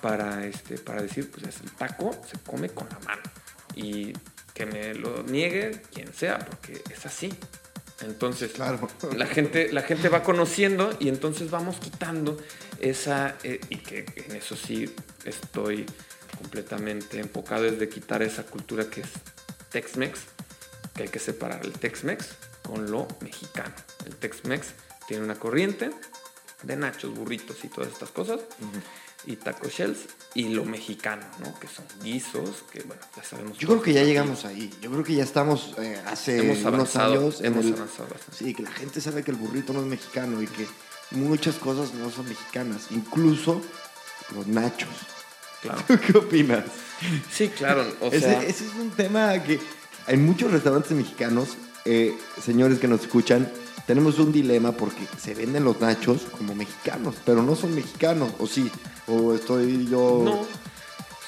[0.00, 3.22] para, este, para decir, pues el taco se come con la mano.
[3.74, 4.12] Y
[4.54, 7.32] que me lo niegue quien sea, porque es así.
[8.02, 8.88] Entonces, claro.
[9.16, 12.36] la, gente, la gente va conociendo y entonces vamos quitando
[12.80, 14.92] esa, eh, y que en eso sí
[15.24, 15.86] estoy
[16.36, 19.08] completamente enfocado, es de quitar esa cultura que es
[19.70, 20.20] Tex-Mex,
[20.94, 22.26] que hay que separar el Tex-Mex
[22.62, 23.74] con lo mexicano.
[24.04, 24.68] El Tex-Mex
[25.06, 25.90] tiene una corriente
[26.62, 28.40] de nachos, burritos y todas estas cosas
[29.26, 30.00] y taco shells
[30.34, 31.58] y lo mexicano, ¿no?
[31.58, 33.58] Que son guisos, que bueno, ya sabemos.
[33.58, 34.72] Yo creo que ya llegamos ahí.
[34.80, 37.40] Yo creo que ya estamos eh, hace unos años.
[37.42, 40.66] Hemos avanzado Sí, que la gente sabe que el burrito no es mexicano y que
[41.10, 43.60] muchas cosas no son mexicanas, incluso
[44.34, 44.88] los nachos.
[45.60, 45.82] Claro.
[46.06, 46.64] ¿Qué opinas?
[47.30, 47.84] Sí, claro.
[48.10, 49.60] ese, es un tema que
[50.06, 53.50] en muchos restaurantes mexicanos, eh, señores que nos escuchan,
[53.86, 58.46] tenemos un dilema porque se venden los nachos como mexicanos, pero no son mexicanos, o
[58.46, 58.70] sí.
[59.06, 60.22] ¿O estoy yo.?
[60.24, 60.46] No.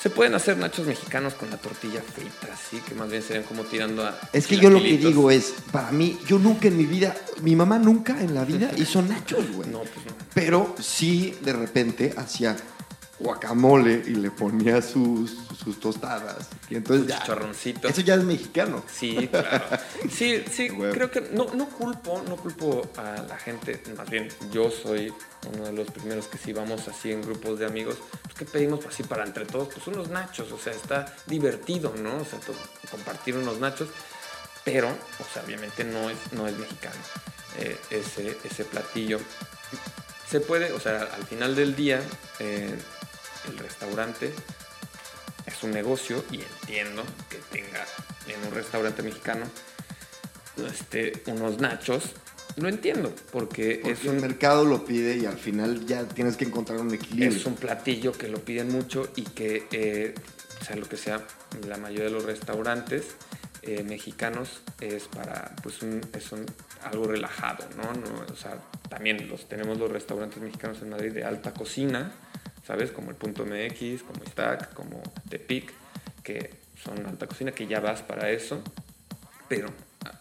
[0.00, 3.62] Se pueden hacer nachos mexicanos con la tortilla frita, así que más bien serían como
[3.62, 4.14] tirando a.
[4.34, 7.56] Es que yo lo que digo es, para mí, yo nunca en mi vida, mi
[7.56, 9.70] mamá nunca en la vida hizo nachos, güey.
[9.70, 10.12] No, pues no.
[10.34, 12.54] Pero sí, de repente, hacía
[13.18, 16.48] guacamole y le ponía sus, sus tostadas.
[16.68, 17.22] Y entonces ya,
[17.88, 18.82] Eso ya es mexicano.
[18.92, 19.64] Sí, claro.
[20.10, 23.82] Sí, sí, creo que no, no culpo, no culpo a la gente.
[23.96, 25.12] Más bien, yo soy
[25.54, 28.84] uno de los primeros que si vamos así en grupos de amigos, pues que pedimos
[28.86, 30.50] así para entre todos, pues unos nachos.
[30.52, 32.16] O sea, está divertido, ¿no?
[32.16, 32.38] O sea,
[32.90, 33.88] compartir unos nachos.
[34.64, 36.96] Pero, o sea, obviamente no es, no es mexicano
[37.58, 39.20] eh, ese, ese platillo.
[40.28, 42.00] Se puede, o sea, al final del día,
[42.38, 42.74] eh,
[43.48, 44.32] el restaurante
[45.46, 47.84] es un negocio y entiendo que tenga
[48.26, 49.44] en un restaurante mexicano
[50.68, 52.12] este, unos nachos.
[52.56, 56.78] Lo entiendo, porque, es un mercado lo pide y al final ya tienes que encontrar
[56.78, 57.36] un equilibrio.
[57.36, 60.14] Es un platillo que lo piden mucho y que, eh,
[60.64, 61.26] sea lo que sea,
[61.66, 63.16] la mayoría de los restaurantes
[63.62, 66.46] eh, mexicanos es para pues un, es un,
[66.84, 67.92] algo relajado, ¿no?
[67.92, 68.32] ¿no?
[68.32, 72.12] O sea, también los, tenemos los restaurantes mexicanos en Madrid de alta cocina,
[72.66, 72.90] ¿sabes?
[72.90, 75.72] Como el Punto MX, como Stack, como Tepic,
[76.22, 78.62] que son alta cocina, que ya vas para eso,
[79.48, 79.68] pero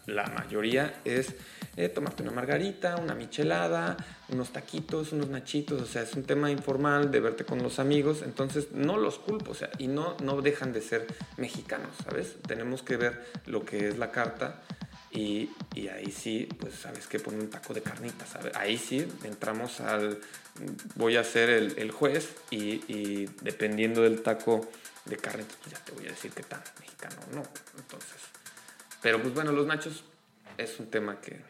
[0.06, 1.34] la mayoría es
[1.76, 3.96] eh, tomarte una margarita, una michelada,
[4.28, 8.22] unos taquitos, unos nachitos, o sea, es un tema informal de verte con los amigos,
[8.22, 12.36] entonces no los culpo, o sea, y no, no dejan de ser mexicanos, ¿sabes?
[12.46, 14.62] Tenemos que ver lo que es la carta
[15.14, 18.54] y, y ahí sí, pues sabes que pone un taco de carnitas, ¿sabes?
[18.56, 20.20] Ahí sí entramos al,
[20.96, 24.68] voy a ser el, el juez y, y, dependiendo del taco
[25.04, 27.42] de carnitas, pues ya te voy a decir qué tan mexicano o no,
[27.78, 28.20] entonces.
[29.00, 30.04] Pero pues bueno, los nachos
[30.58, 31.40] es un tema que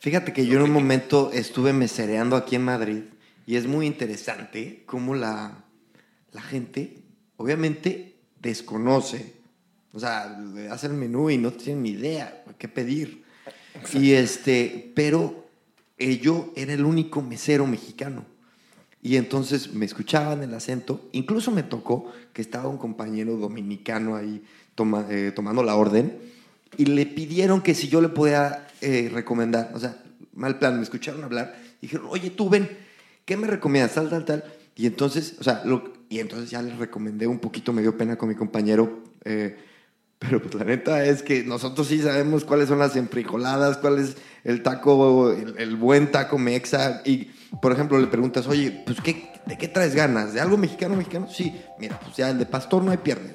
[0.00, 3.02] Fíjate que yo en un momento estuve mesereando aquí en Madrid
[3.46, 5.62] y es muy interesante cómo la,
[6.32, 7.02] la gente,
[7.36, 9.39] obviamente, desconoce.
[9.92, 13.24] O sea, le hace el menú y no tiene ni idea qué pedir.
[13.94, 15.48] Y este, pero
[15.98, 18.24] yo era el único mesero mexicano.
[19.02, 21.08] Y entonces me escuchaban el acento.
[21.12, 24.42] Incluso me tocó que estaba un compañero dominicano ahí
[24.74, 26.18] toma, eh, tomando la orden
[26.76, 29.96] y le pidieron que si yo le podía eh, recomendar, o sea,
[30.34, 32.68] mal plan, me escucharon hablar y dijeron, oye, tú ven,
[33.24, 33.94] ¿qué me recomiendas?
[33.94, 34.44] Tal, tal, tal.
[34.76, 38.16] Y entonces, o sea, lo, y entonces ya les recomendé un poquito, me dio pena
[38.16, 39.58] con mi compañero, eh,
[40.20, 44.16] pero pues la neta es que nosotros sí sabemos cuáles son las enfrijoladas, cuál es
[44.44, 47.00] el taco, el, el, buen taco mexa.
[47.06, 47.30] Y,
[47.62, 50.34] por ejemplo, le preguntas, oye, pues, ¿qué, ¿de qué traes ganas?
[50.34, 51.26] ¿De algo mexicano, mexicano?
[51.26, 53.32] Sí, mira, pues ya el de pastor no hay pierde.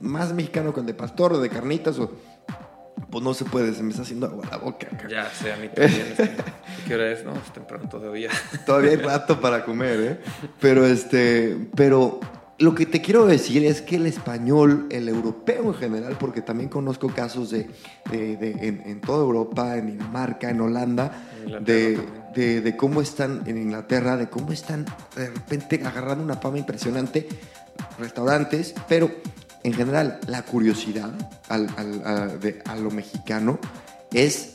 [0.00, 2.10] Más mexicano que el de pastor o de carnitas o
[3.10, 4.88] pues no se puede, se me está haciendo agua la boca.
[5.10, 6.14] Ya, sé, a mí también.
[6.88, 7.22] ¿Qué hora es?
[7.22, 8.30] No, es temprano todavía.
[8.64, 10.20] Todavía hay rato para comer, ¿eh?
[10.58, 12.20] Pero, este, pero
[12.62, 16.68] lo que te quiero decir es que el español, el europeo en general, porque también
[16.68, 17.68] conozco casos de,
[18.08, 21.10] de, de en, en, toda Europa, en Dinamarca, en Holanda,
[21.60, 21.98] de,
[22.34, 24.84] de, cómo están en Inglaterra, de cómo están
[25.16, 27.28] de repente agarrando una fama impresionante
[27.98, 29.10] restaurantes, pero
[29.64, 31.10] en general, la curiosidad
[31.48, 33.58] al, al, a, de, a, lo mexicano
[34.12, 34.54] es.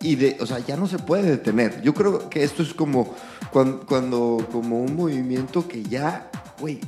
[0.00, 1.80] Y de, o sea, ya no se puede detener.
[1.82, 3.14] Yo creo que esto es como
[3.52, 6.30] cuando, cuando como un movimiento que ya,
[6.60, 6.80] güey,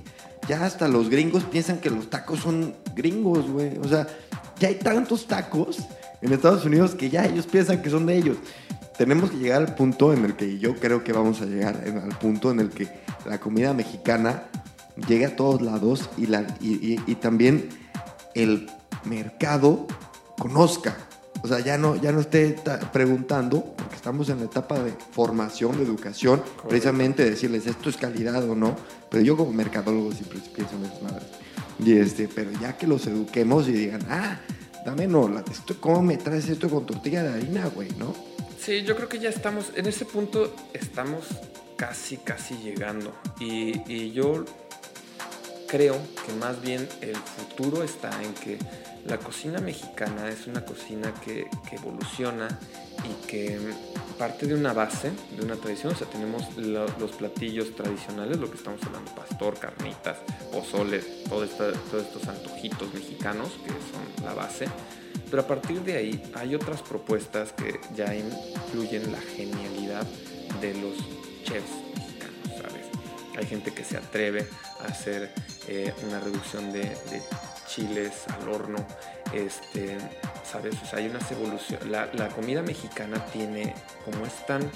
[0.48, 3.78] ya hasta los gringos piensan que los tacos son gringos, güey.
[3.78, 4.06] O sea,
[4.58, 5.78] ya hay tantos tacos
[6.22, 8.36] en Estados Unidos que ya ellos piensan que son de ellos.
[8.96, 12.16] Tenemos que llegar al punto en el que yo creo que vamos a llegar, al
[12.18, 12.88] punto en el que
[13.26, 14.44] la comida mexicana
[15.06, 17.68] llegue a todos lados y, la, y, también
[18.34, 18.70] el
[19.04, 19.86] mercado
[20.38, 20.96] conozca.
[21.42, 22.56] O sea, ya no, ya no esté
[22.92, 26.68] preguntando, porque estamos en la etapa de formación, de educación, Correcto.
[26.68, 28.76] precisamente decirles esto es calidad o no.
[29.10, 31.28] Pero yo como mercadólogo siempre pienso en esas madres.
[31.78, 34.40] Y este, pero ya que los eduquemos y digan, ah,
[34.84, 38.14] dame no, esto, ¿cómo me traes esto con tortilla de harina, güey, no?
[38.58, 41.26] Sí, yo creo que ya estamos, en ese punto estamos
[41.76, 43.14] casi, casi llegando.
[43.38, 44.44] Y, y yo
[45.68, 48.58] creo que más bien el futuro está en que
[49.08, 52.48] la cocina mexicana es una cocina que, evoluciona
[53.04, 53.58] y que
[54.18, 55.92] parte de una base, de una tradición.
[55.92, 60.18] O sea, tenemos lo, los platillos tradicionales, lo que estamos hablando, pastor, carnitas,
[60.52, 64.66] pozole, todo esta, todos estos antojitos mexicanos que son la base.
[65.30, 70.06] Pero a partir de ahí hay otras propuestas que ya incluyen la genialidad
[70.60, 70.96] de los
[71.44, 72.86] chefs mexicanos, ¿sabes?
[73.36, 74.48] Hay gente que se atreve
[74.80, 75.32] a hacer
[75.68, 76.96] eh, una reducción de,
[77.66, 78.78] chiles al horno,
[79.32, 79.98] este,
[80.50, 80.74] ¿sabes?
[80.82, 81.86] O sea, hay unas evoluciones.
[81.86, 84.70] La, comida mexicana tiene, como es tan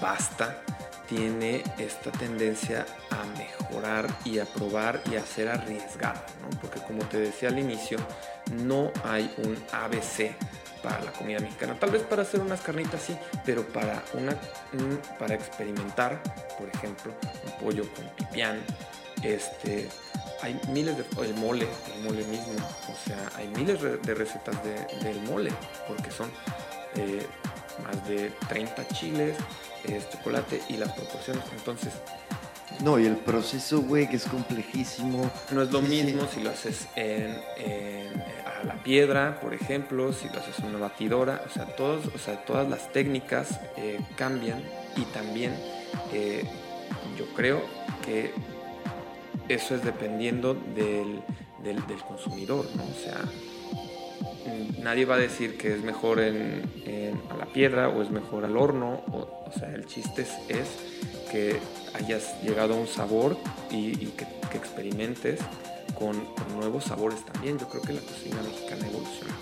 [0.00, 0.62] vasta,
[1.08, 6.60] tiene esta tendencia a mejorar y a probar y a ser arriesgada, ¿no?
[6.60, 7.98] Porque como te decía al inicio,
[8.52, 10.34] no hay un ABC
[10.82, 11.78] para la comida mexicana.
[11.78, 14.36] Tal vez para hacer unas carnitas sí, pero para, una,
[14.72, 16.22] un, para experimentar,
[16.58, 17.12] por ejemplo,
[17.44, 18.60] un pollo con pipián,
[19.22, 19.88] este,
[20.42, 21.04] hay miles de...
[21.24, 22.54] el mole, el mole mismo,
[22.88, 25.50] o sea, hay miles de recetas de, del mole,
[25.86, 26.30] porque son
[26.96, 27.26] eh,
[27.84, 29.36] más de 30 chiles,
[29.84, 31.44] es chocolate y las proporciones.
[31.56, 31.92] Entonces...
[32.80, 35.28] No, y el proceso, güey, que es complejísimo.
[35.50, 36.36] No es lo mismo sí.
[36.36, 38.22] si lo haces en, en,
[38.60, 42.18] a la piedra, por ejemplo, si lo haces en una batidora, o sea, todos, o
[42.18, 44.62] sea, todas las técnicas eh, cambian
[44.96, 45.54] y también
[46.12, 46.44] eh,
[47.18, 47.62] yo creo
[48.04, 48.32] que
[49.48, 51.22] eso es dependiendo del,
[51.62, 52.84] del, consumidor, ¿no?
[52.84, 53.20] O sea,
[54.82, 56.62] nadie va a decir que es mejor en,
[57.30, 59.02] a la piedra o es mejor al horno.
[59.12, 60.68] O, sea, el chiste es,
[61.30, 61.58] que
[61.94, 63.36] hayas llegado a un sabor
[63.70, 65.40] y, que, experimentes
[65.98, 66.16] con,
[66.56, 67.58] nuevos sabores también.
[67.58, 69.34] Yo creo que la cocina mexicana evoluciona.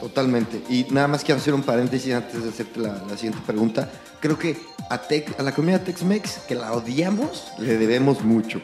[0.00, 0.62] Totalmente.
[0.68, 3.90] Y nada más quiero hacer un paréntesis antes de hacerte la, siguiente pregunta.
[4.20, 4.56] Creo que
[4.88, 8.60] a la comida Tex-Mex, que la odiamos, le debemos mucho.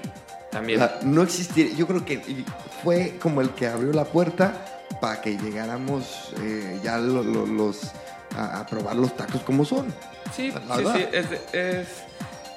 [0.51, 0.81] También.
[1.03, 1.77] no existir.
[1.77, 2.45] Yo creo que
[2.83, 7.93] fue como el que abrió la puerta para que llegáramos eh, ya los,
[8.37, 9.93] a, probar los tacos como son.
[10.35, 11.89] Sí, sí, sí, es, es,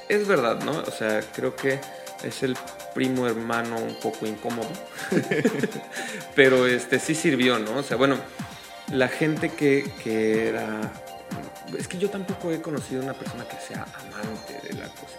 [0.10, 0.72] es verdad, ¿no?
[0.72, 1.80] O sea, creo que
[2.24, 2.56] es el
[2.94, 4.70] primo hermano un poco incómodo.
[6.36, 7.78] Pero este sí sirvió, ¿no?
[7.78, 8.18] O sea, bueno,
[8.92, 10.92] la gente que, que, era.
[11.78, 14.60] Es que yo tampoco he conocido una persona que sea amante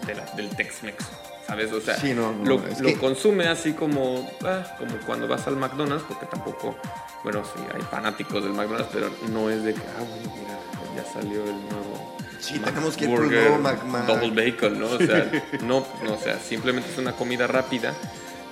[0.05, 1.03] de la, del Tex-Mex.
[1.45, 1.71] ¿Sabes?
[1.73, 1.97] O sea,
[2.43, 2.61] lo,
[2.99, 6.75] consume así como, ah, como cuando vas al McDonald's, porque tampoco,
[7.23, 10.57] bueno, sí, hay fanáticos del McDonald's, pero no es de que, ah, bueno, mira,
[10.95, 12.13] ya salió el nuevo
[12.43, 13.57] Sí, tenemos que ir por nuevo
[14.05, 14.87] Double bacon, ¿no?
[14.87, 15.31] O sea,
[15.63, 17.93] no, no, o sea, simplemente es una comida rápida.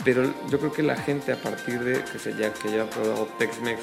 [0.06, 3.28] Pero yo creo que la gente a partir de que se ya que haya probado
[3.38, 3.82] Tex-Mex,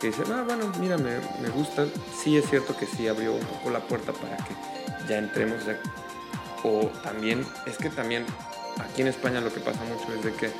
[0.00, 1.86] que dice, ah, bueno, mira, me, me, gusta.
[2.20, 4.54] Sí es cierto que sí abrió un poco la puerta para que
[5.08, 5.62] ya entremos.
[5.62, 6.03] o
[7.02, 8.24] también, es que también
[8.78, 10.50] aquí en España lo que pasa mucho es de que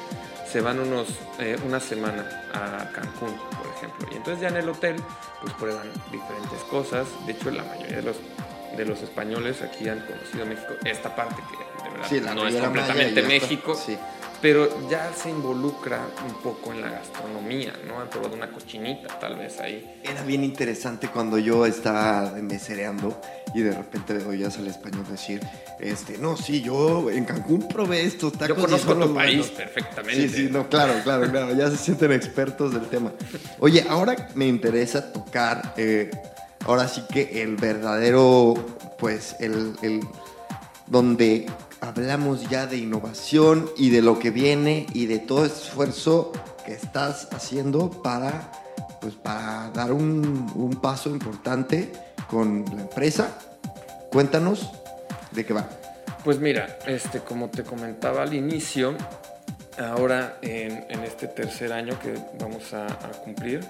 [0.50, 4.07] se van unos, eh, una semana a Cancún, por ejemplo.
[4.12, 4.96] Y entonces ya en el hotel,
[5.40, 7.07] pues prueban diferentes cosas.
[7.26, 8.16] De hecho, la mayoría de los
[8.76, 13.22] de los españoles aquí han conocido México, esta parte que de verdad no es completamente
[13.22, 13.80] México,
[14.45, 17.99] pero ya se involucra un poco en la gastronomía, ¿no?
[17.99, 19.99] Han probado una cochinita tal vez ahí.
[20.05, 23.18] Era bien interesante cuando yo estaba mesereando
[23.55, 25.40] y de repente oías al español decir,
[25.80, 28.49] este, no, sí, yo en Cancún probé estos tacos.
[28.49, 30.28] Yo conozco tu país perfectamente.
[30.28, 33.12] Sí, sí, no, claro, claro, claro, ya se sienten expertos del tema.
[33.61, 35.72] Oye, ahora me interesa tocar...
[35.78, 36.11] Eh,
[36.66, 38.55] ahora sí que el verdadero,
[38.99, 39.74] pues, el,
[40.86, 41.47] donde
[41.85, 46.32] hablamos ya de innovación y de lo que viene y de todo esfuerzo
[46.64, 48.51] que estás haciendo para,
[49.01, 51.93] pues, para dar un, un paso importante
[52.28, 53.39] con la empresa.
[54.11, 54.70] Cuéntanos
[55.32, 55.68] de qué va.
[56.24, 58.97] Pues mira, este, como te comentaba al inicio,
[59.78, 62.87] ahora en, este tercer año que vamos a
[63.24, 63.61] cumplir,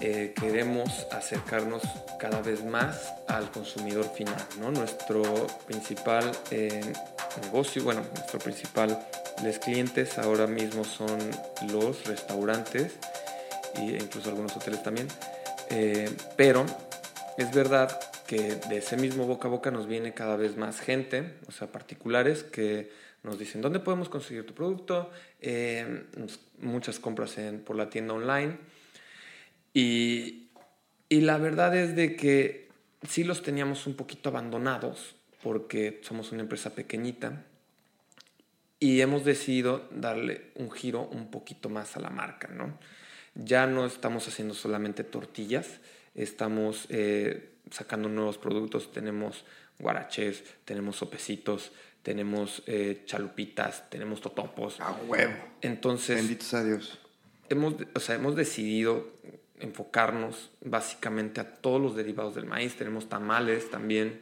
[0.00, 1.82] eh, queremos acercarnos
[2.20, 4.36] cada vez más al consumidor final.
[4.60, 4.70] ¿no?
[4.70, 5.22] Nuestro
[5.66, 6.92] principal eh,
[7.42, 8.96] negocio, bueno, nuestro principal
[9.64, 11.18] clientes ahora mismo son
[11.72, 12.96] los restaurantes
[13.74, 15.08] e incluso algunos hoteles también.
[15.70, 16.64] Eh, pero
[17.36, 21.34] es verdad que de ese mismo boca a boca nos viene cada vez más gente,
[21.48, 22.90] o sea, particulares que
[23.24, 25.10] nos dicen dónde podemos conseguir tu producto,
[26.60, 28.58] muchas compras por la tienda online
[29.74, 30.50] y,
[31.10, 32.68] la verdad es de que
[33.06, 37.44] sí los teníamos un poquito abandonados porque somos una empresa pequeñita
[38.80, 42.78] y hemos decidido darle un giro un poquito más a la marca, ¿no?
[43.34, 45.80] Ya no estamos haciendo solamente tortillas,
[46.14, 49.44] estamos eh, sacando nuevos productos, tenemos
[49.78, 54.80] guaraches, tenemos sopecitos, tenemos eh, chalupitas, tenemos totopos.
[54.80, 55.34] A huevo.
[55.60, 56.16] Entonces...
[56.16, 56.98] Benditos a Dios.
[57.48, 59.12] Hemos, o sea, hemos decidido
[59.60, 62.76] enfocarnos básicamente a todos los derivados del maíz.
[62.76, 64.20] Tenemos tamales también.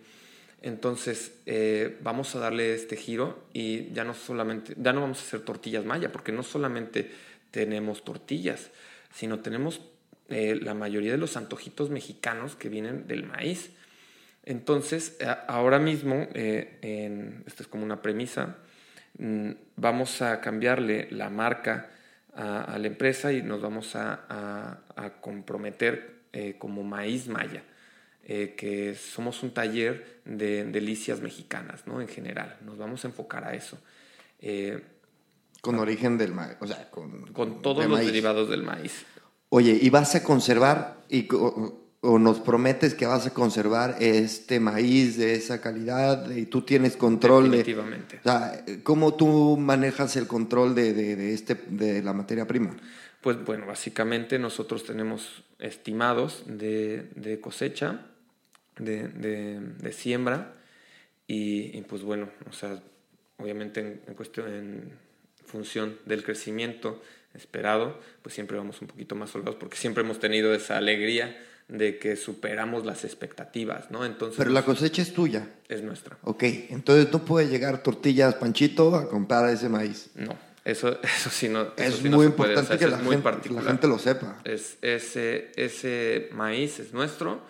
[0.62, 5.22] Entonces eh, vamos a darle este giro y ya no solamente, ya no vamos a
[5.22, 7.10] hacer tortillas maya, porque no solamente
[7.50, 8.70] tenemos tortillas,
[9.14, 9.80] sino tenemos
[10.28, 13.70] eh, la mayoría de los antojitos mexicanos que vienen del maíz.
[14.44, 15.18] Entonces,
[15.48, 18.58] ahora mismo, eh, esto es como una premisa,
[19.18, 21.90] mm, vamos a cambiarle la marca
[22.36, 24.80] a, la empresa y nos vamos a,
[25.20, 27.62] comprometer eh, como Maíz Maya,
[28.24, 32.00] eh, que somos un taller de delicias mexicanas, ¿no?
[32.00, 33.78] En general, nos vamos a enfocar a eso.
[34.40, 34.82] Eh,
[35.60, 37.32] con origen del maíz, o sea, con...
[37.32, 39.04] Con todos los derivados del maíz.
[39.48, 41.26] Oye, ¿y vas a conservar y
[42.00, 46.96] o nos prometes que vas a conservar este maíz de esa calidad y tú tienes
[46.96, 48.16] control Definitivamente.
[48.16, 48.20] de...
[48.20, 52.76] O sea, ¿cómo tú manejas el control de, de, este, de la materia prima?
[53.20, 58.06] Pues bueno, básicamente nosotros tenemos estimados de, de cosecha,
[58.78, 60.54] de, de, siembra
[61.26, 62.80] y, pues bueno, o sea,
[63.38, 64.92] obviamente en, cuestión, en
[65.44, 67.02] función del crecimiento
[67.34, 71.36] esperado, pues siempre vamos un poquito más holgados porque siempre hemos tenido esa alegría
[71.68, 74.04] de que superamos las expectativas, ¿no?
[74.04, 75.48] Entonces, Pero la cosecha es tuya.
[75.68, 76.16] Es nuestra.
[76.22, 80.10] Ok, entonces no puede llegar tortillas Panchito a comprar ese maíz.
[80.14, 81.72] No, eso, eso sí no.
[81.76, 84.40] es muy importante que la, gente, la gente lo sepa.
[84.44, 87.40] Es, ese, ese maíz es nuestro,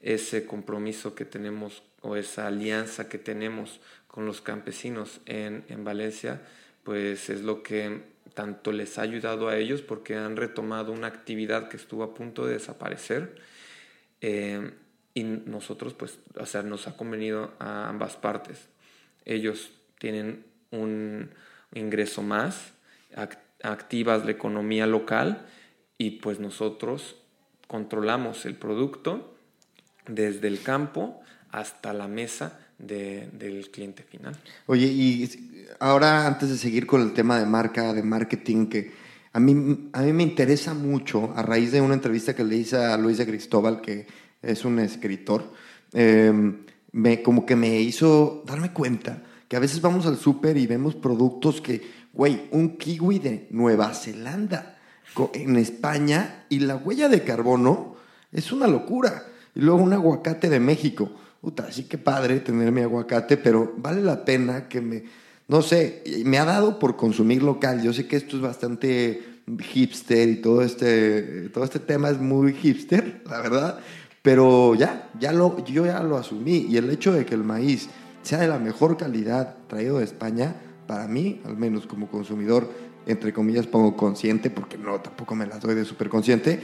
[0.00, 6.42] ese compromiso que tenemos o esa alianza que tenemos con los campesinos en, en Valencia,
[6.82, 8.02] pues es lo que
[8.34, 12.46] tanto les ha ayudado a ellos porque han retomado una actividad que estuvo a punto
[12.46, 13.36] de desaparecer
[14.22, 14.72] eh,
[15.14, 18.68] y nosotros pues, o sea, nos ha convenido a ambas partes.
[19.26, 21.30] Ellos tienen un
[21.74, 22.72] ingreso más,
[23.62, 25.46] activas la economía local
[25.98, 27.16] y pues nosotros
[27.66, 29.36] controlamos el producto
[30.06, 31.20] desde el campo
[31.50, 34.36] hasta la mesa del cliente final.
[34.66, 38.92] Oye, y ahora antes de seguir con el tema de marca, de marketing, que
[39.32, 42.76] a mí, a mí me interesa mucho, a raíz de una entrevista que le hice
[42.76, 44.06] a Luis de Cristóbal, que
[44.42, 45.52] es un escritor,
[45.92, 50.66] em, me, como que me hizo darme cuenta que a veces vamos al súper y
[50.66, 51.80] vemos productos que,
[52.12, 54.78] güey, un kiwi de Nueva Zelanda
[55.34, 57.96] en España y la huella de carbono
[58.30, 59.26] es una locura.
[59.54, 61.12] Y luego un aguacate de México
[61.42, 65.02] puta, sí que padre tener mi aguacate, pero vale la pena que me,
[65.52, 67.82] no sé, me ha dado por consumir local.
[67.82, 69.22] Yo sé que esto es bastante
[69.60, 73.78] hipster y todo este, todo este tema es muy hipster, la verdad,
[74.22, 77.90] pero ya, ya lo, yo ya lo asumí y el hecho de que el maíz
[78.22, 82.70] sea de la mejor calidad traído de España, para mí, al menos como consumidor,
[83.04, 86.60] entre comillas pongo consciente, porque no, tampoco me las doy de súper consciente,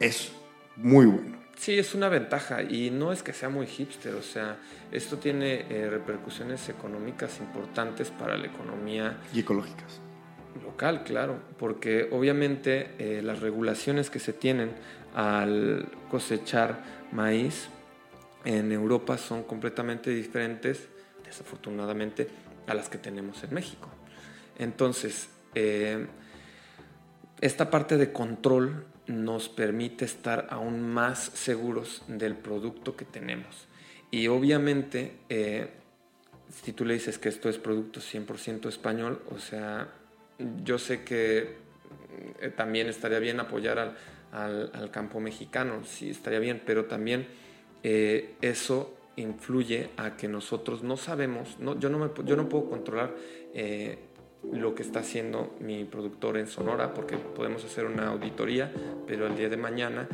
[0.00, 0.32] es
[0.76, 1.41] muy bueno.
[1.62, 4.56] Sí, es una ventaja y no es que sea muy hipster, o sea,
[4.90, 9.20] esto tiene eh, repercusiones económicas importantes para la economía.
[9.32, 10.00] Y ecológicas.
[10.60, 14.72] Local, claro, porque obviamente eh, las regulaciones que se tienen
[15.14, 16.82] al cosechar
[17.12, 17.68] maíz
[18.44, 20.88] en Europa son completamente diferentes,
[21.24, 22.26] desafortunadamente,
[22.66, 23.88] a las que tenemos en México.
[24.58, 26.08] Entonces, eh,
[27.42, 33.66] esta parte de control nos permite estar aún más seguros del producto que tenemos.
[34.12, 35.70] Y obviamente, eh,
[36.62, 39.88] si tú le dices que esto es producto 100% español, o sea,
[40.62, 41.56] yo sé que
[42.40, 43.96] eh, también estaría bien apoyar
[44.30, 47.26] al, campo mexicano, sí estaría bien, pero también
[47.82, 52.70] eh, eso influye a que nosotros no sabemos, no, yo, no me, yo no puedo
[52.70, 53.14] controlar
[54.50, 58.72] lo que está haciendo mi productor en Sonora, porque podemos hacer una auditoría,
[59.06, 60.08] pero el día de mañana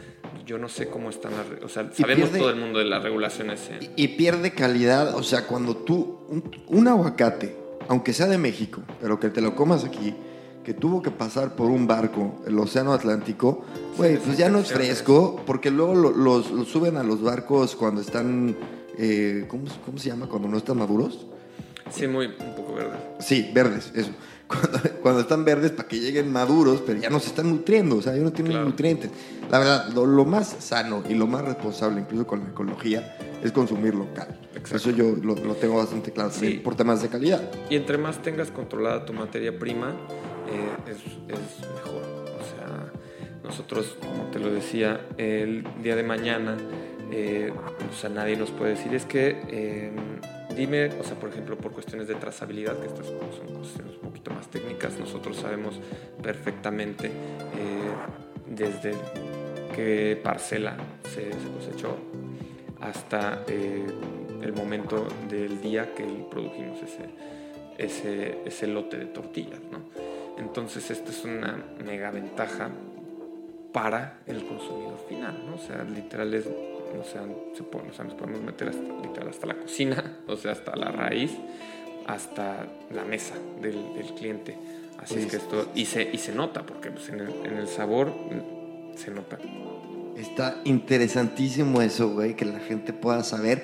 [0.44, 1.62] yo no sé cómo están las...
[1.62, 3.70] O sea, sabemos todo el mundo de las regulaciones.
[3.96, 6.20] Y, pierde calidad, o sea, cuando tú,
[6.68, 7.56] un, aguacate,
[7.88, 10.14] aunque sea de México, pero que te lo comas aquí,
[10.62, 13.64] que tuvo que pasar por un barco, el Océano Atlántico,
[13.96, 18.54] güey, pues ya no es fresco, porque luego los, suben a los barcos cuando están,
[18.98, 20.26] eh, ¿cómo, ¿cómo se llama?
[20.28, 21.26] Cuando no están maduros.
[21.90, 22.98] Sí, muy, un poco verdes.
[23.20, 24.10] Sí, verdes, eso.
[25.02, 28.16] Cuando, están verdes para que lleguen maduros, pero ya no se están nutriendo, o sea,
[28.16, 29.10] ya no tienen nutrientes.
[29.50, 33.94] La verdad, lo, más sano y lo más responsable, incluso con la ecología, es consumir
[33.94, 34.38] local.
[34.72, 36.30] Eso yo lo, tengo bastante claro
[36.64, 37.42] por temas de calidad.
[37.70, 39.94] Y entre más tengas controlada tu materia prima,
[40.50, 40.98] eh, es,
[41.60, 42.02] mejor.
[42.40, 42.92] O sea,
[43.44, 46.56] nosotros, como te lo decía, el día de mañana,
[47.10, 47.52] eh,
[47.90, 49.42] o sea, nadie nos puede decir, es que...
[49.48, 49.92] Eh,
[50.58, 53.16] dime, o sea, por ejemplo, por cuestiones de trazabilidad, que estas son
[53.54, 55.80] cuestiones un poquito más técnicas, nosotros sabemos
[56.20, 57.12] perfectamente eh,
[58.44, 58.92] desde
[59.74, 60.76] qué parcela
[61.14, 61.96] se, cosechó
[62.80, 63.86] hasta eh,
[64.42, 67.08] el momento del día que produjimos ese,
[67.78, 69.78] ese, ese lote de tortillas, ¿no?
[70.38, 72.70] Entonces, esta es una mega ventaja
[73.72, 75.54] para el consumidor final, ¿no?
[75.54, 76.46] O sea, literal es
[76.98, 77.22] o sea,
[77.54, 81.32] se nos podemos meter hasta, literal hasta la cocina, o sea, hasta la raíz,
[82.06, 83.76] hasta la mesa del,
[84.16, 84.56] cliente.
[84.98, 88.96] Así es que esto, y se, y se nota, porque pues, en, el, sabor mm,
[88.96, 89.38] se nota.
[90.16, 93.62] Está interesantísimo eso, güey, que la gente pueda saber.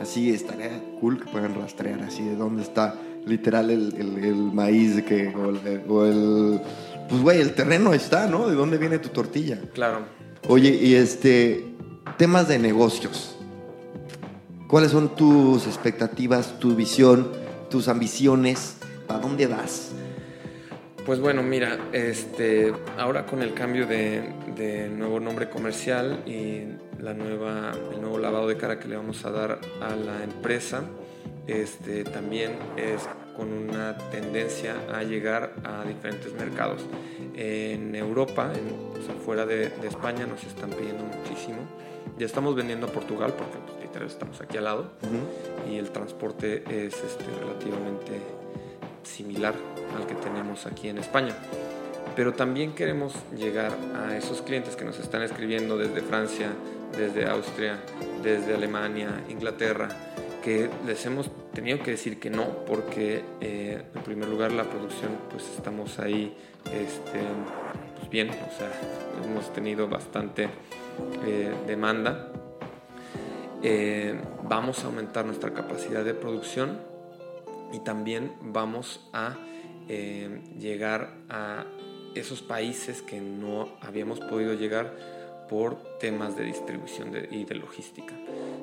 [0.00, 0.70] Así estaría
[1.00, 5.82] cool que puedan rastrear así de dónde está literal el, el, maíz que, o el,
[5.88, 6.60] o el
[7.08, 8.48] pues güey, el terreno está, ¿no?
[8.48, 9.58] De dónde viene tu tortilla.
[9.74, 10.00] Claro.
[10.48, 11.64] Oye, y este,
[12.16, 13.36] temas de negocios.
[14.68, 17.30] ¿Cuáles son tus expectativas, tu visión,
[17.70, 18.76] tus ambiciones?
[19.06, 19.92] ¿Para dónde vas?
[21.04, 26.62] Pues bueno, mira, este, ahora con el cambio de, nuevo nombre comercial y
[27.00, 30.82] la nueva, el nuevo lavado de cara que le vamos a dar a la empresa,
[31.46, 33.02] este, también es
[33.36, 36.80] con una tendencia a llegar a diferentes mercados.
[37.34, 41.58] En Europa, en, fuera de España, nos están pidiendo muchísimo
[42.18, 44.90] ya estamos vendiendo a Portugal porque pues, literal estamos aquí al lado.
[45.70, 48.20] Y el transporte es este, relativamente
[49.02, 49.54] similar
[49.96, 51.34] al que tenemos aquí en España.
[52.14, 56.50] Pero también queremos llegar a esos clientes que nos están escribiendo desde Francia,
[56.96, 57.78] desde Austria,
[58.22, 59.88] desde Alemania, Inglaterra,
[60.42, 65.10] que les hemos tenido que decir que no, porque eh, en primer lugar la producción,
[65.30, 66.34] pues estamos ahí
[66.66, 67.20] este,
[67.98, 68.70] pues bien, o sea,
[69.24, 70.48] hemos tenido bastante
[71.24, 72.32] eh, demanda.
[73.62, 76.78] Eh, vamos a aumentar nuestra capacidad de producción
[77.72, 79.36] y también vamos a
[80.58, 81.64] llegar a
[82.16, 84.92] esos países que no habíamos podido llegar
[85.48, 88.14] por temas de distribución y de logística.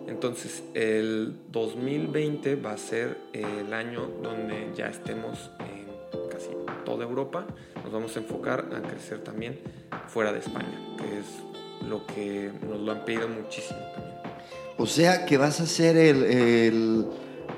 [0.08, 5.88] Entonces el 2020 va a ser el año donde ya estemos en
[6.30, 6.50] casi
[6.86, 7.46] toda Europa.
[7.84, 9.60] Nos vamos a enfocar a crecer también
[10.08, 11.53] fuera de España, que es
[11.88, 14.14] lo que nos lo han pedido muchísimo también.
[14.78, 17.06] O sea que vas a ser el, el,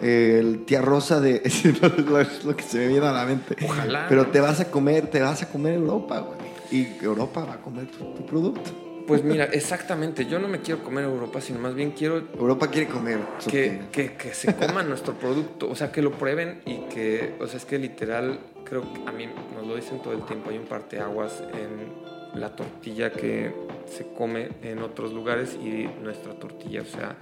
[0.02, 3.56] el tía rosa de es lo que se me viene a la mente.
[3.64, 4.06] Ojalá.
[4.10, 6.38] Pero te vas a comer, te vas a comer Europa, güey.
[6.72, 8.86] Y Europa va a comer tu producto.
[9.08, 10.26] Pues mira, exactamente.
[10.26, 12.24] Yo no me quiero comer Europa, sino más bien quiero.
[12.38, 13.20] Europa quiere comer.
[13.50, 15.70] Que, que, se coman nuestro producto.
[15.70, 17.36] O sea, que lo prueben y que.
[17.40, 20.50] O sea, es que literal, creo que a mí nos lo dicen todo el tiempo.
[20.50, 23.54] Hay un parteaguas en la tortilla que
[23.88, 26.82] se come en otros lugares y nuestra tortilla.
[26.82, 27.16] O sea,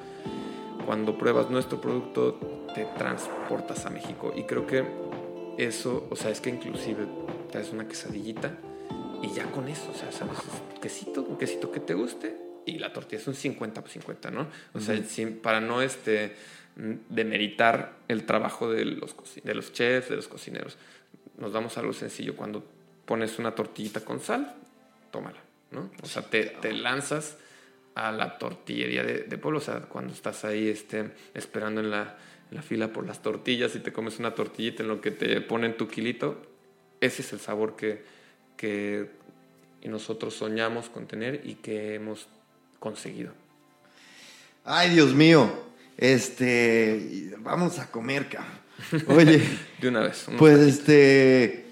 [0.86, 4.34] cuando pruebas nuestro producto, te transportas a México.
[4.36, 4.84] Y creo que
[5.58, 7.06] eso, o sea, es que inclusive
[7.52, 8.58] traes una quesadillita
[9.22, 10.38] y ya con eso, o sea, ¿sabes?
[10.82, 12.36] quesito, un quesito que te guste
[12.66, 14.48] y la tortilla es un 50 por 50, ¿no?
[14.74, 15.00] O sea,
[15.42, 16.36] para no este,
[17.10, 20.78] demeritar el trabajo de los, de los chefs, de los cocineros,
[21.38, 22.36] nos damos algo sencillo.
[22.36, 22.64] Cuando
[23.06, 24.56] pones una tortillita con sal,
[25.14, 25.40] tómala,
[25.72, 25.92] ¿no?
[26.02, 27.38] O sea, te, te lanzas
[27.96, 32.18] a la tortillería de, de, pueblo, o sea, cuando estás ahí este, esperando en la,
[32.50, 35.40] en la fila por las tortillas y te comes una tortillita en lo que te
[35.42, 36.42] ponen tu kilito,
[37.00, 38.04] ese es el sabor que,
[38.58, 39.12] que
[39.84, 42.28] nosotros soñamos con tener y que hemos
[42.80, 43.34] conseguido.
[44.66, 45.52] Ay, Dios mío,
[45.98, 48.64] este, vamos a comer, cabrón.
[49.08, 49.44] Oye,
[49.82, 50.26] de una vez.
[50.40, 51.66] Pues este,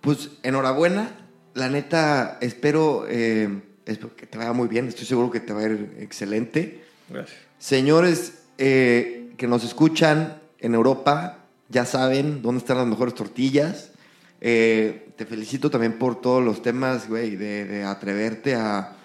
[0.00, 1.23] pues enhorabuena,
[1.54, 3.48] la neta, espero, eh,
[3.86, 6.84] espero que te vaya muy bien, estoy seguro que te va a ir excelente.
[7.08, 7.38] Gracias.
[7.58, 11.38] Señores eh, que nos escuchan en Europa,
[11.68, 13.92] ya saben dónde están las mejores tortillas.
[14.40, 18.96] Eh, te felicito también por todos los temas, güey, de, atreverte a,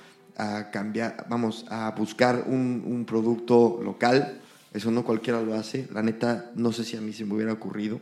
[0.71, 4.39] cambiar, vamos, a buscar un, producto local.
[4.73, 5.87] Eso no cualquiera lo hace.
[5.93, 7.99] La neta, no sé si a mí se me hubiera ocurrido.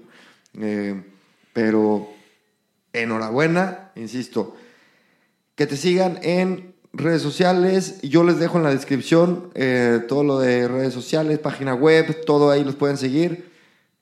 [0.60, 1.02] Eh,
[1.54, 2.10] pero
[2.94, 4.56] enhorabuena, insisto.
[5.56, 8.02] Que te sigan en redes sociales.
[8.02, 12.52] Yo les dejo en la descripción eh, todo lo de redes sociales, página web, todo
[12.52, 13.52] ahí los pueden seguir.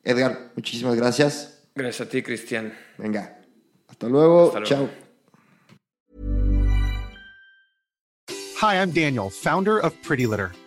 [0.03, 1.63] Edgar, muchísimas gracias.
[1.75, 2.73] Gracias a ti, Cristian.
[2.97, 3.39] Venga.
[3.87, 4.47] Hasta luego.
[4.47, 4.89] Hasta luego.
[4.89, 5.05] Chao.
[8.61, 10.51] Hi, I'm Daniel, founder of Pretty Litter.